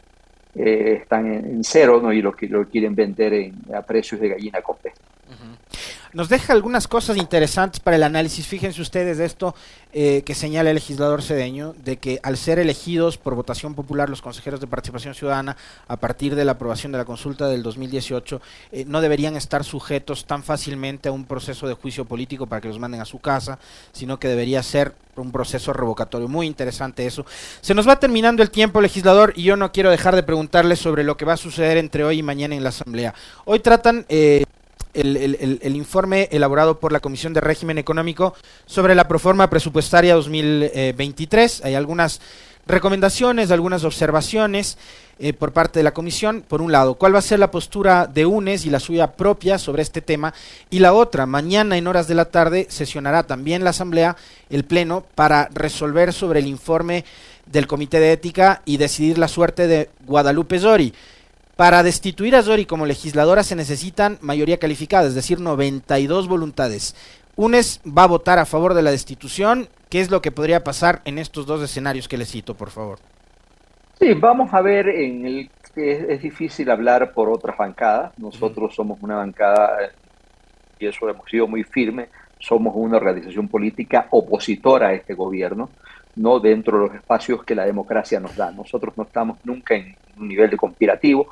eh, 0.55 0.99
están 1.03 1.27
en, 1.27 1.65
cero 1.65 2.01
¿no? 2.03 2.13
y 2.13 2.23
lo, 2.23 2.33
que 2.33 2.47
lo 2.47 2.69
quieren 2.69 2.95
vender 2.95 3.35
en, 3.35 3.55
a 3.75 3.83
precios 3.83 4.21
de 4.21 4.29
gallina 4.29 4.63
con. 4.63 4.77
Nos 6.13 6.29
deja 6.29 6.53
algunas 6.53 6.89
cosas 6.89 7.17
interesantes 7.17 7.81
para 7.81 7.97
el 7.97 8.03
análisis. 8.03 8.47
Fíjense 8.47 8.83
ustedes 8.83 9.17
de 9.17 9.25
esto 9.25 9.55
eh, 9.95 10.23
que 10.27 10.35
señala 10.35 10.69
el 10.69 10.75
legislador 10.75 11.23
cedeño, 11.23 11.75
de 11.85 11.97
que 11.97 12.21
al 12.23 12.37
ser 12.37 12.59
elegidos 12.59 13.17
por 13.17 13.35
votación 13.35 13.75
popular 13.75 14.11
los 14.11 14.21
consejeros 14.21 14.61
de 14.61 14.67
participación 14.67 15.15
ciudadana 15.15 15.57
a 15.89 15.97
partir 15.97 16.35
de 16.35 16.45
la 16.45 16.53
aprobación 16.53 16.93
de 16.93 16.99
la 16.99 17.07
consulta 17.07 17.49
del 17.49 17.63
2018, 17.63 18.43
eh, 18.73 18.85
no 18.87 19.01
deberían 19.01 19.37
estar 19.37 19.65
sujetos 19.65 20.27
tan 20.27 20.43
fácilmente 20.43 21.09
a 21.09 21.13
un 21.13 21.25
proceso 21.25 21.67
de 21.67 21.75
juicio 21.75 22.05
político 22.05 22.47
para 22.47 22.61
que 22.61 22.69
los 22.69 22.79
manden 22.79 23.01
a 23.01 23.07
su 23.07 23.19
casa, 23.19 23.59
sino 23.93 24.21
que 24.21 24.29
debería 24.29 24.63
ser 24.63 24.95
un 25.17 25.33
proceso 25.33 25.73
revocatorio. 25.73 26.29
Muy 26.29 26.47
interesante 26.47 27.07
eso. 27.07 27.25
Se 27.63 27.73
nos 27.73 27.89
va 27.89 27.99
terminando 27.99 28.43
el 28.43 28.51
tiempo, 28.51 28.83
legislador, 28.83 29.33
y 29.35 29.45
yo 29.45 29.57
no 29.57 29.73
quiero 29.73 29.91
dejar 29.91 30.15
de 30.15 30.23
preguntarle 30.23 30.77
sobre 30.77 31.05
lo 31.05 31.17
que 31.17 31.25
va 31.25 31.35
a 31.35 31.39
suceder 31.39 31.79
entre 31.79 32.05
hoy 32.05 32.19
y 32.19 32.23
mañana 32.23 32.55
en 32.55 32.63
la 32.63 32.69
Asamblea. 32.69 33.15
Hoy 33.47 33.61
tratan... 33.61 34.05
Eh, 34.11 34.45
el, 34.95 35.77
informe 35.77 36.29
elaborado 36.33 36.79
por 36.79 36.93
la 36.93 37.01
Comisión 37.01 37.33
de 37.33 37.41
Régimen 37.41 37.79
Económico 37.79 38.35
sobre 38.67 38.95
la 38.95 39.09
proforma 39.09 39.49
presupuestaria 39.49 40.15
2023. 40.15 41.65
Hay 41.65 41.75
algunas 41.75 42.21
recomendaciones, 42.67 43.51
algunas 43.51 43.85
observaciones 43.85 44.79
eh, 45.19 45.33
por 45.33 45.53
parte 45.53 45.79
de 45.79 45.85
la 45.85 45.95
Comisión. 45.95 46.45
Por 46.47 46.63
un 46.63 46.73
lado, 46.73 46.95
¿cuál 46.95 47.15
va 47.15 47.19
a 47.19 47.23
ser 47.23 47.39
la 47.39 47.51
postura 47.51 48.07
de 48.07 48.27
UNES 48.27 48.67
y 48.67 48.71
la 48.71 48.81
suya 48.81 49.13
propia 49.13 49.59
sobre 49.59 49.83
este 49.83 50.01
tema? 50.01 50.35
Y 50.71 50.79
la 50.79 50.93
otra, 50.93 51.27
mañana 51.27 51.77
en 51.77 51.87
horas 51.87 52.09
de 52.09 52.15
la 52.15 52.27
tarde 52.27 52.67
sesionará 52.69 53.25
también 53.25 53.65
la 53.65 53.71
Asamblea, 53.71 54.17
el 54.51 54.65
Pleno, 54.65 55.05
para 55.15 55.49
resolver 55.53 56.13
sobre 56.13 56.41
el 56.41 56.47
informe 56.47 57.05
del 57.47 57.67
Comité 57.67 57.99
de 58.01 58.13
Ética 58.13 58.63
y 58.65 58.77
decidir 58.77 59.19
la 59.19 59.29
suerte 59.29 59.67
de 59.67 59.91
Guadalupe 60.07 60.59
Zori. 60.59 60.95
Para 61.63 61.85
destituir 61.85 62.35
a 62.35 62.43
Zori 62.43 62.67
como 62.67 62.87
legisladora 62.87 63.45
se 63.45 63.55
necesitan 63.55 64.19
mayoría 64.21 64.59
calificada, 64.59 65.07
es 65.07 65.15
decir, 65.15 65.39
92 65.39 66.27
voluntades. 66.27 66.97
UNES 67.37 67.81
va 67.87 68.03
a 68.03 68.09
votar 68.09 68.41
a 68.41 68.47
favor 68.47 68.75
de 68.75 68.83
la 68.83 68.91
destitución. 68.91 69.69
¿Qué 69.89 70.01
es 70.01 70.11
lo 70.11 70.21
que 70.21 70.33
podría 70.33 70.65
pasar 70.65 71.03
en 71.05 71.19
estos 71.19 71.47
dos 71.47 71.63
escenarios 71.63 72.09
que 72.09 72.19
le 72.19 72.25
cito, 72.25 72.57
por 72.57 72.71
favor? 72.71 72.99
Sí, 73.97 74.13
vamos 74.15 74.53
a 74.53 74.61
ver 74.61 74.89
en 74.89 75.25
el 75.25 75.51
que 75.73 76.13
es, 76.13 76.21
difícil 76.21 76.69
hablar 76.69 77.13
por 77.13 77.31
otras 77.31 77.57
bancadas. 77.57 78.19
Nosotros 78.19 78.75
somos 78.75 79.01
una 79.01 79.19
bancada, 79.19 79.93
y 80.81 80.87
eso 80.87 81.09
hemos 81.09 81.31
sido 81.31 81.47
muy 81.47 81.63
firme, 81.63 82.09
somos 82.41 82.73
una 82.75 82.97
organización 82.97 83.47
política 83.47 84.09
opositora 84.11 84.89
a 84.89 84.95
este 84.95 85.15
gobierno, 85.15 85.71
no 86.17 86.41
dentro 86.41 86.77
de 86.81 86.89
los 86.89 86.97
espacios 86.97 87.45
que 87.45 87.55
la 87.55 87.67
democracia 87.67 88.19
nos 88.19 88.35
da. 88.35 88.51
Nosotros 88.51 88.95
no 88.97 89.05
estamos 89.05 89.39
nunca 89.45 89.77
en 89.77 89.95
un 90.19 90.27
nivel 90.27 90.51
de 90.51 90.57
conspirativo, 90.57 91.29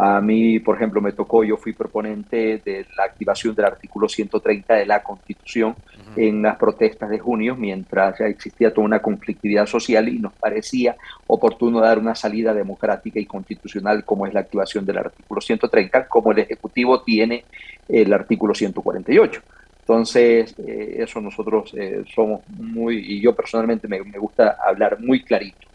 A 0.00 0.20
mí, 0.20 0.60
por 0.60 0.76
ejemplo, 0.76 1.00
me 1.00 1.10
tocó, 1.10 1.42
yo 1.42 1.56
fui 1.56 1.72
proponente 1.72 2.62
de 2.64 2.86
la 2.96 3.02
activación 3.02 3.52
del 3.56 3.64
artículo 3.64 4.08
130 4.08 4.74
de 4.74 4.86
la 4.86 5.02
Constitución 5.02 5.74
en 6.14 6.40
las 6.40 6.56
protestas 6.56 7.10
de 7.10 7.18
junio, 7.18 7.56
mientras 7.56 8.16
ya 8.16 8.26
existía 8.26 8.72
toda 8.72 8.84
una 8.84 9.02
conflictividad 9.02 9.66
social 9.66 10.08
y 10.08 10.20
nos 10.20 10.34
parecía 10.34 10.94
oportuno 11.26 11.80
dar 11.80 11.98
una 11.98 12.14
salida 12.14 12.54
democrática 12.54 13.18
y 13.18 13.26
constitucional 13.26 14.04
como 14.04 14.24
es 14.24 14.34
la 14.34 14.40
activación 14.40 14.86
del 14.86 14.98
artículo 14.98 15.40
130, 15.40 16.06
como 16.06 16.30
el 16.30 16.38
Ejecutivo 16.38 17.02
tiene 17.02 17.44
el 17.88 18.12
artículo 18.12 18.54
148. 18.54 19.42
Entonces, 19.80 20.54
eh, 20.58 20.96
eso 20.98 21.20
nosotros 21.20 21.72
eh, 21.74 22.04
somos 22.14 22.42
muy, 22.50 22.98
y 22.98 23.20
yo 23.20 23.34
personalmente 23.34 23.88
me, 23.88 24.00
me 24.04 24.18
gusta 24.18 24.58
hablar 24.64 25.00
muy 25.00 25.24
clarito 25.24 25.67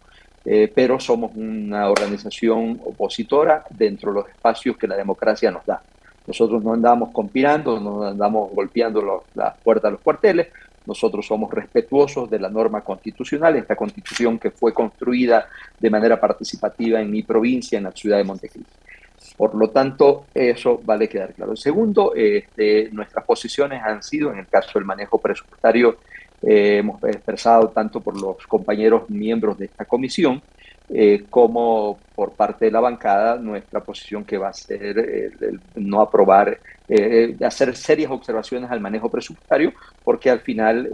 eh, 0.45 0.71
pero 0.73 0.99
somos 0.99 1.31
una 1.35 1.89
organización 1.89 2.79
opositora 2.85 3.63
dentro 3.69 4.11
de 4.11 4.19
los 4.19 4.29
espacios 4.29 4.77
que 4.77 4.87
la 4.87 4.95
democracia 4.95 5.51
nos 5.51 5.65
da. 5.65 5.81
Nosotros 6.27 6.63
no 6.63 6.73
andamos 6.73 7.09
conspirando, 7.11 7.79
no 7.79 8.03
andamos 8.03 8.51
golpeando 8.51 9.23
las 9.35 9.57
puertas 9.57 9.89
de 9.89 9.91
los 9.91 10.01
cuarteles, 10.01 10.47
nosotros 10.85 11.25
somos 11.25 11.51
respetuosos 11.51 12.29
de 12.29 12.39
la 12.39 12.49
norma 12.49 12.81
constitucional, 12.81 13.55
esta 13.55 13.75
constitución 13.75 14.37
que 14.37 14.51
fue 14.51 14.73
construida 14.73 15.47
de 15.79 15.89
manera 15.89 16.19
participativa 16.19 16.99
en 16.99 17.09
mi 17.09 17.23
provincia, 17.23 17.77
en 17.77 17.85
la 17.85 17.91
ciudad 17.91 18.17
de 18.17 18.25
Montecristi. 18.25 18.73
Por 19.37 19.55
lo 19.55 19.69
tanto, 19.69 20.25
eso 20.33 20.81
vale 20.83 21.07
quedar 21.07 21.33
claro. 21.33 21.55
Segundo, 21.55 22.13
este, 22.13 22.89
nuestras 22.91 23.25
posiciones 23.25 23.81
han 23.81 24.03
sido, 24.03 24.31
en 24.31 24.39
el 24.39 24.47
caso 24.47 24.71
del 24.75 24.85
manejo 24.85 25.19
presupuestario, 25.19 25.97
eh, 26.45 26.79
hemos 26.79 27.01
expresado 27.05 27.69
tanto 27.69 28.01
por 28.01 28.19
los 28.19 28.45
compañeros 28.47 29.09
miembros 29.09 29.57
de 29.57 29.65
esta 29.65 29.85
comisión 29.85 30.41
eh, 30.89 31.23
como 31.29 31.97
por 32.13 32.33
parte 32.33 32.65
de 32.65 32.71
la 32.71 32.81
bancada 32.81 33.37
nuestra 33.37 33.79
posición 33.79 34.25
que 34.25 34.37
va 34.37 34.49
a 34.49 34.53
ser 34.53 34.99
el, 34.99 35.61
no 35.75 36.01
aprobar, 36.01 36.59
eh, 36.89 37.37
hacer 37.45 37.73
serias 37.77 38.11
observaciones 38.11 38.69
al 38.69 38.81
manejo 38.81 39.09
presupuestario, 39.09 39.71
porque 40.03 40.29
al 40.29 40.41
final 40.41 40.89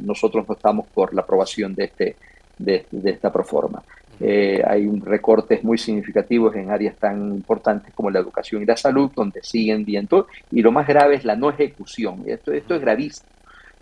nosotros 0.00 0.46
no 0.48 0.54
estamos 0.54 0.86
por 0.86 1.12
la 1.12 1.22
aprobación 1.22 1.74
de, 1.74 1.84
este, 1.84 2.16
de, 2.56 2.86
esta 3.04 3.32
proforma. 3.32 3.82
hay 4.20 4.86
un 4.86 5.04
recortes 5.04 5.64
muy 5.64 5.78
significativos 5.78 6.54
en 6.54 6.70
áreas 6.70 6.96
tan 6.96 7.34
importantes 7.34 7.92
como 7.92 8.08
la 8.08 8.20
educación 8.20 8.62
y 8.62 8.66
la 8.66 8.76
salud, 8.76 9.10
donde 9.16 9.42
siguen 9.42 9.84
viendo, 9.84 10.28
y 10.52 10.62
lo 10.62 10.70
más 10.70 10.86
grave 10.86 11.16
es 11.16 11.24
la 11.24 11.34
no 11.34 11.50
ejecución. 11.50 12.22
Esto, 12.26 12.52
esto 12.52 12.76
es 12.76 12.80
gravísimo 12.80 13.32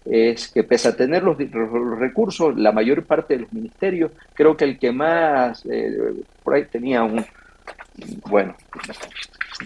es 0.04 0.48
que 0.48 0.64
pese 0.64 0.88
a 0.88 0.96
tener 0.96 1.22
los, 1.22 1.36
recursos, 1.98 2.56
la 2.56 2.72
mayor 2.72 3.04
parte 3.04 3.34
de 3.34 3.42
los 3.42 3.52
ministerios, 3.52 4.12
creo 4.34 4.56
que 4.56 4.64
el 4.64 4.78
que 4.78 4.92
más, 4.92 5.64
eh, 5.66 5.96
por 6.42 6.54
ahí 6.54 6.64
tenía 6.64 7.02
un, 7.02 7.24
bueno, 8.28 8.54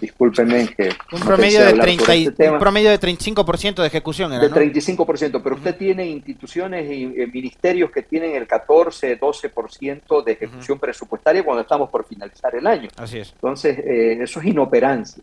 discúlpenme 0.00 0.66
que... 0.76 0.90
Un 1.12 1.20
promedio, 1.20 1.64
de, 1.64 1.72
30 1.74 2.14
este 2.14 2.50
un 2.50 2.58
promedio 2.58 2.90
de 2.90 2.98
35% 2.98 3.74
de 3.76 3.86
ejecución. 3.86 4.32
Era, 4.32 4.48
de 4.48 4.50
35%, 4.50 5.40
pero 5.42 5.54
usted 5.54 5.76
tiene 5.76 6.06
instituciones 6.06 6.90
y 6.90 7.04
eh, 7.04 7.28
ministerios 7.32 7.92
que 7.92 8.02
tienen 8.02 8.34
el 8.34 8.46
14, 8.48 9.20
12% 9.20 10.24
de 10.24 10.32
ejecución 10.32 10.80
presupuestaria 10.80 11.44
cuando 11.44 11.62
estamos 11.62 11.90
por 11.90 12.04
finalizar 12.06 12.54
el 12.56 12.66
año. 12.66 12.88
Así 12.96 13.18
es. 13.18 13.32
Entonces, 13.34 13.78
eh, 13.78 14.18
eso 14.20 14.40
es 14.40 14.46
inoperancia, 14.46 15.22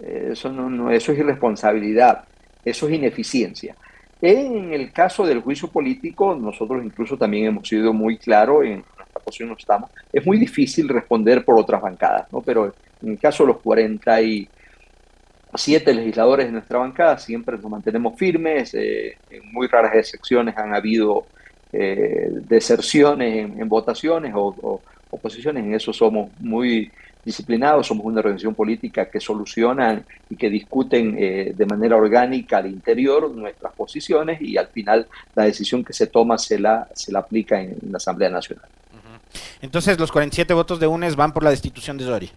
eso, 0.00 0.48
no, 0.50 0.90
eso 0.90 1.12
es 1.12 1.18
irresponsabilidad, 1.18 2.24
eso 2.64 2.88
es 2.88 2.94
ineficiencia. 2.94 3.76
En 4.20 4.72
el 4.72 4.92
caso 4.92 5.24
del 5.24 5.40
juicio 5.40 5.68
político, 5.68 6.34
nosotros 6.34 6.84
incluso 6.84 7.16
también 7.16 7.46
hemos 7.46 7.68
sido 7.68 7.92
muy 7.92 8.18
claros 8.18 8.64
en 8.64 8.82
nuestra 8.96 9.20
posición, 9.24 9.50
no 9.50 9.56
estamos. 9.56 9.90
Es 10.12 10.26
muy 10.26 10.38
difícil 10.38 10.88
responder 10.88 11.44
por 11.44 11.56
otras 11.58 11.80
bancadas, 11.80 12.26
¿no? 12.32 12.42
Pero 12.42 12.74
en 13.00 13.10
el 13.10 13.18
caso 13.20 13.44
de 13.44 13.52
los 13.52 13.58
47 13.58 15.94
legisladores 15.94 16.46
de 16.46 16.52
nuestra 16.52 16.78
bancada, 16.78 17.16
siempre 17.18 17.56
nos 17.56 17.70
mantenemos 17.70 18.18
firmes. 18.18 18.74
Eh, 18.74 19.16
en 19.30 19.52
muy 19.52 19.68
raras 19.68 19.94
excepciones 19.94 20.56
han 20.56 20.74
habido 20.74 21.26
eh, 21.72 22.28
deserciones 22.48 23.48
en, 23.56 23.68
votaciones 23.68 24.32
o, 24.34 24.52
o 24.60 24.82
oposiciones. 25.10 25.64
En 25.64 25.74
eso 25.74 25.92
somos 25.92 26.30
muy 26.40 26.90
disciplinados, 27.28 27.86
somos 27.86 28.06
una 28.06 28.20
organización 28.20 28.54
política 28.54 29.10
que 29.10 29.20
solucionan 29.20 30.02
y 30.30 30.36
que 30.36 30.48
discuten 30.48 31.14
eh, 31.18 31.52
de 31.54 31.66
manera 31.66 31.94
orgánica 31.94 32.56
al 32.56 32.68
interior 32.68 33.30
nuestras 33.30 33.74
posiciones 33.74 34.40
y 34.40 34.56
al 34.56 34.68
final 34.68 35.06
la 35.34 35.44
decisión 35.44 35.84
que 35.84 35.92
se 35.92 36.06
toma 36.06 36.38
se 36.38 36.58
la, 36.58 36.88
se 36.94 37.12
la 37.12 37.18
aplica 37.18 37.60
en, 37.60 37.76
la 37.90 37.98
Asamblea 37.98 38.30
Nacional. 38.30 38.64
Entonces 39.60 39.98
los 39.98 40.10
47 40.10 40.54
votos 40.54 40.80
de 40.80 40.86
UNES 40.86 41.16
van 41.16 41.34
por 41.34 41.42
la 41.42 41.50
destitución 41.50 41.98
de 41.98 42.04
Zori. 42.04 42.30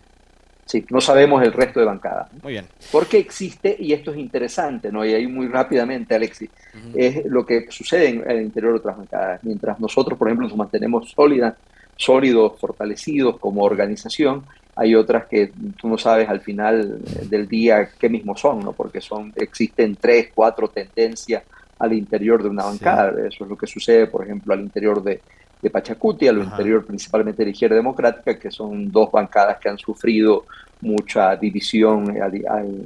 Sí, 0.66 0.86
no 0.90 1.00
sabemos 1.00 1.42
el 1.42 1.54
resto 1.54 1.80
de 1.80 1.86
bancada. 1.86 2.30
Muy 2.44 2.54
bien. 2.54 2.66
Porque 2.92 3.18
existe, 3.18 3.76
y 3.80 3.94
esto 3.94 4.12
es 4.12 4.18
interesante, 4.18 4.92
¿no? 4.92 5.06
Y 5.06 5.14
ahí 5.14 5.26
muy 5.26 5.48
rápidamente, 5.48 6.16
Alexis, 6.16 6.50
es 6.96 7.26
lo 7.26 7.46
que 7.46 7.68
sucede 7.70 8.10
en 8.10 8.30
el 8.30 8.42
interior 8.42 8.74
de 8.74 8.80
otras 8.80 8.98
bancadas. 8.98 9.44
Mientras 9.44 9.80
nosotros, 9.80 10.18
por 10.18 10.28
ejemplo, 10.28 10.48
nos 10.48 10.58
mantenemos 10.58 11.12
sólidas, 11.12 11.56
sólidos, 11.96 12.60
fortalecidos 12.60 13.38
como 13.40 13.64
organización, 13.64 14.46
hay 14.76 14.96
otras 14.96 15.26
que 15.26 15.52
tú 15.80 15.88
no 15.88 15.98
sabes 15.98 16.30
al 16.30 16.42
final 16.42 17.00
del 17.30 17.48
día 17.48 17.90
qué 18.00 18.10
mismo 18.10 18.36
son, 18.36 18.62
¿no? 18.62 18.72
Porque 18.74 19.02
son, 19.02 19.34
existen 19.36 19.96
tres, 19.96 20.30
cuatro 20.34 20.68
tendencias 20.70 21.44
al 21.80 21.94
interior 21.94 22.42
de 22.42 22.50
una 22.50 22.64
bancada. 22.64 23.12
Eso 23.28 23.44
es 23.44 23.50
lo 23.50 23.58
que 23.58 23.68
sucede, 23.68 24.08
por 24.08 24.24
ejemplo, 24.24 24.54
al 24.54 24.62
interior 24.62 25.04
de, 25.04 25.22
de 25.62 25.70
Pachacuti, 25.70 26.28
al 26.28 26.40
interior 26.40 26.86
principalmente 26.86 27.42
de 27.42 27.46
la 27.46 27.52
izquierda 27.52 27.76
democrática, 27.76 28.40
que 28.40 28.50
son 28.50 28.92
dos 28.92 29.12
bancadas 29.12 29.58
que 29.60 29.70
han 29.70 29.78
sufrido 29.78 30.46
mucha 30.82 31.36
división 31.36 32.16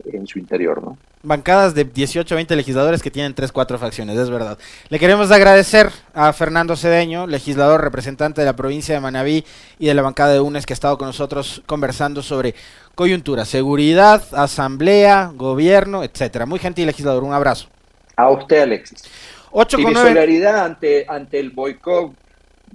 en 0.05 0.27
su 0.27 0.39
interior, 0.39 0.83
¿no? 0.83 0.97
Bancadas 1.23 1.73
de 1.73 1.85
18 1.85 2.35
20 2.35 2.55
legisladores 2.55 3.01
que 3.01 3.09
tienen 3.09 3.33
3, 3.33 3.51
4 3.51 3.79
facciones, 3.79 4.15
es 4.15 4.29
verdad. 4.29 4.59
Le 4.89 4.99
queremos 4.99 5.31
agradecer 5.31 5.89
a 6.13 6.31
Fernando 6.33 6.75
Cedeño, 6.75 7.25
legislador 7.25 7.81
representante 7.81 8.41
de 8.41 8.45
la 8.45 8.55
provincia 8.55 8.93
de 8.93 9.01
Manabí 9.01 9.43
y 9.79 9.88
de 9.88 9.93
la 9.95 10.03
bancada 10.03 10.33
de 10.33 10.39
UNES 10.39 10.67
que 10.67 10.73
ha 10.73 10.75
estado 10.75 10.99
con 10.99 11.07
nosotros 11.07 11.63
conversando 11.65 12.21
sobre 12.21 12.53
coyuntura, 12.93 13.43
seguridad, 13.45 14.21
asamblea, 14.33 15.31
gobierno, 15.33 16.03
etcétera. 16.03 16.45
Muy 16.45 16.59
gentil 16.59 16.85
legislador, 16.85 17.23
un 17.23 17.33
abrazo. 17.33 17.69
A 18.17 18.29
usted, 18.29 18.61
Alexis. 18.61 19.03
8 19.49 19.79
y 19.79 19.83
con 19.83 19.95
solidaridad 19.95 20.63
ante, 20.63 21.05
ante 21.09 21.39
el 21.39 21.49
boicot 21.49 22.13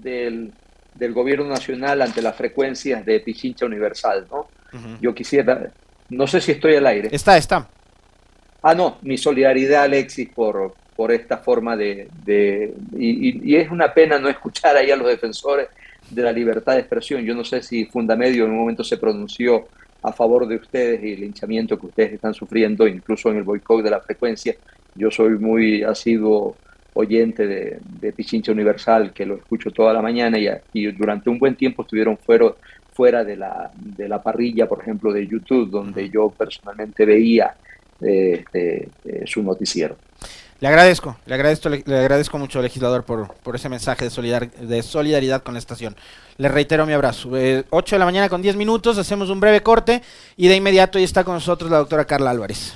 del, 0.03 0.53
del 0.95 1.13
gobierno 1.13 1.47
nacional 1.47 2.03
ante 2.03 2.23
las 2.23 2.37
frecuencias 2.37 3.05
de 3.05 3.21
Pichincha 3.21 3.67
Universal, 3.67 4.27
¿no? 4.31 4.49
Yo 5.01 5.15
quisiera, 5.15 5.71
no 6.11 6.27
sé 6.27 6.41
si 6.41 6.53
estoy 6.53 6.77
al 6.77 6.87
aire. 6.87 7.09
Está, 7.11 7.37
está. 7.37 7.69
Ah, 8.63 8.75
no, 8.75 8.99
mi 9.03 9.17
solidaridad, 9.17 9.85
Alexis, 9.85 10.29
por, 10.29 10.75
por 10.95 11.13
esta 11.13 11.39
forma 11.39 11.77
de... 11.77 12.09
de 12.25 12.75
y, 12.97 13.57
es 13.57 13.71
una 13.71 13.93
pena 13.93 14.19
no 14.19 14.29
escuchar 14.29 14.77
ahí 14.77 14.91
a 14.91 14.97
los 14.97 15.09
defensores 15.09 15.69
de 16.11 16.23
la 16.23 16.33
libertad 16.33 16.75
de 16.75 16.81
expresión. 16.81 17.23
Yo 17.23 17.35
no 17.35 17.45
sé 17.45 17.63
si 17.63 17.87
Fundamedio 17.87 18.45
en 18.45 18.51
un 18.51 18.59
momento 18.59 18.85
se 18.85 18.99
pronunció 18.99 19.69
a 20.03 20.13
favor 20.13 20.47
de 20.47 20.57
ustedes 20.57 21.03
y 21.03 21.13
el 21.13 21.25
hinchamiento 21.25 21.79
que 21.79 21.87
ustedes 21.87 22.13
están 22.15 22.35
sufriendo, 22.35 22.87
incluso 22.87 23.31
en 23.31 23.39
el 23.39 23.43
boicot 23.43 23.83
de 23.83 23.91
la 23.91 24.01
frecuencia. 24.01 24.55
Yo 24.95 25.11
soy 25.11 25.31
muy 25.39 25.83
asiduo 25.83 26.57
oyente 27.01 27.47
de, 27.47 27.79
de 28.01 28.13
Pichincha 28.13 28.53
Universal, 28.53 29.13
que 29.13 29.27
lo 29.27 29.37
escucho 29.37 29.71
toda 29.71 29.93
la 29.93 30.03
mañana 30.03 30.39
y, 30.39 30.49
y 30.73 30.93
durante 30.93 31.29
un 31.29 31.39
buen 31.39 31.57
tiempo 31.57 31.83
estuvieron 31.83 32.17
fuera, 32.17 32.53
fuera 32.93 33.25
de 33.25 33.37
la, 33.37 33.71
de 33.77 34.09
la 34.09 34.23
parrilla, 34.23 34.69
por 34.69 34.81
ejemplo, 34.81 35.13
de 35.13 35.27
YouTube, 35.27 35.71
donde 35.71 36.09
yo 36.11 36.31
personalmente 36.31 37.05
veía 37.05 37.55
eh, 38.03 38.89
su 39.27 39.43
noticiero. 39.43 39.97
Le 40.61 40.69
agradezco, 40.69 41.17
le 41.25 41.35
agradezco, 41.35 41.71
le, 41.71 41.99
agradezco 41.99 42.39
mucho, 42.39 42.61
legislador, 42.61 43.05
por, 43.05 43.35
por 43.37 43.57
ese 43.57 43.71
mensaje 43.71 44.05
de, 44.05 44.11
solidar, 44.11 44.51
de 44.51 44.83
solidaridad 44.83 45.43
con 45.43 45.55
la 45.55 45.59
estación. 45.59 45.97
Le 46.37 46.49
reitero 46.49 46.85
mi 46.85 46.93
abrazo. 46.93 47.31
8 47.31 47.37
eh, 47.39 47.65
de 47.71 47.99
la 47.99 48.05
mañana 48.05 48.29
con 48.29 48.43
10 48.43 48.57
minutos, 48.57 48.99
hacemos 48.99 49.31
un 49.31 49.41
breve 49.41 49.63
corte 49.63 50.03
y 50.37 50.49
de 50.49 50.57
inmediato 50.57 50.99
ya 50.99 51.07
está 51.07 51.25
con 51.25 51.35
nosotros 51.35 51.71
la 51.71 51.79
doctora 51.79 52.05
Carla 52.05 52.31
Álvarez. 52.31 52.75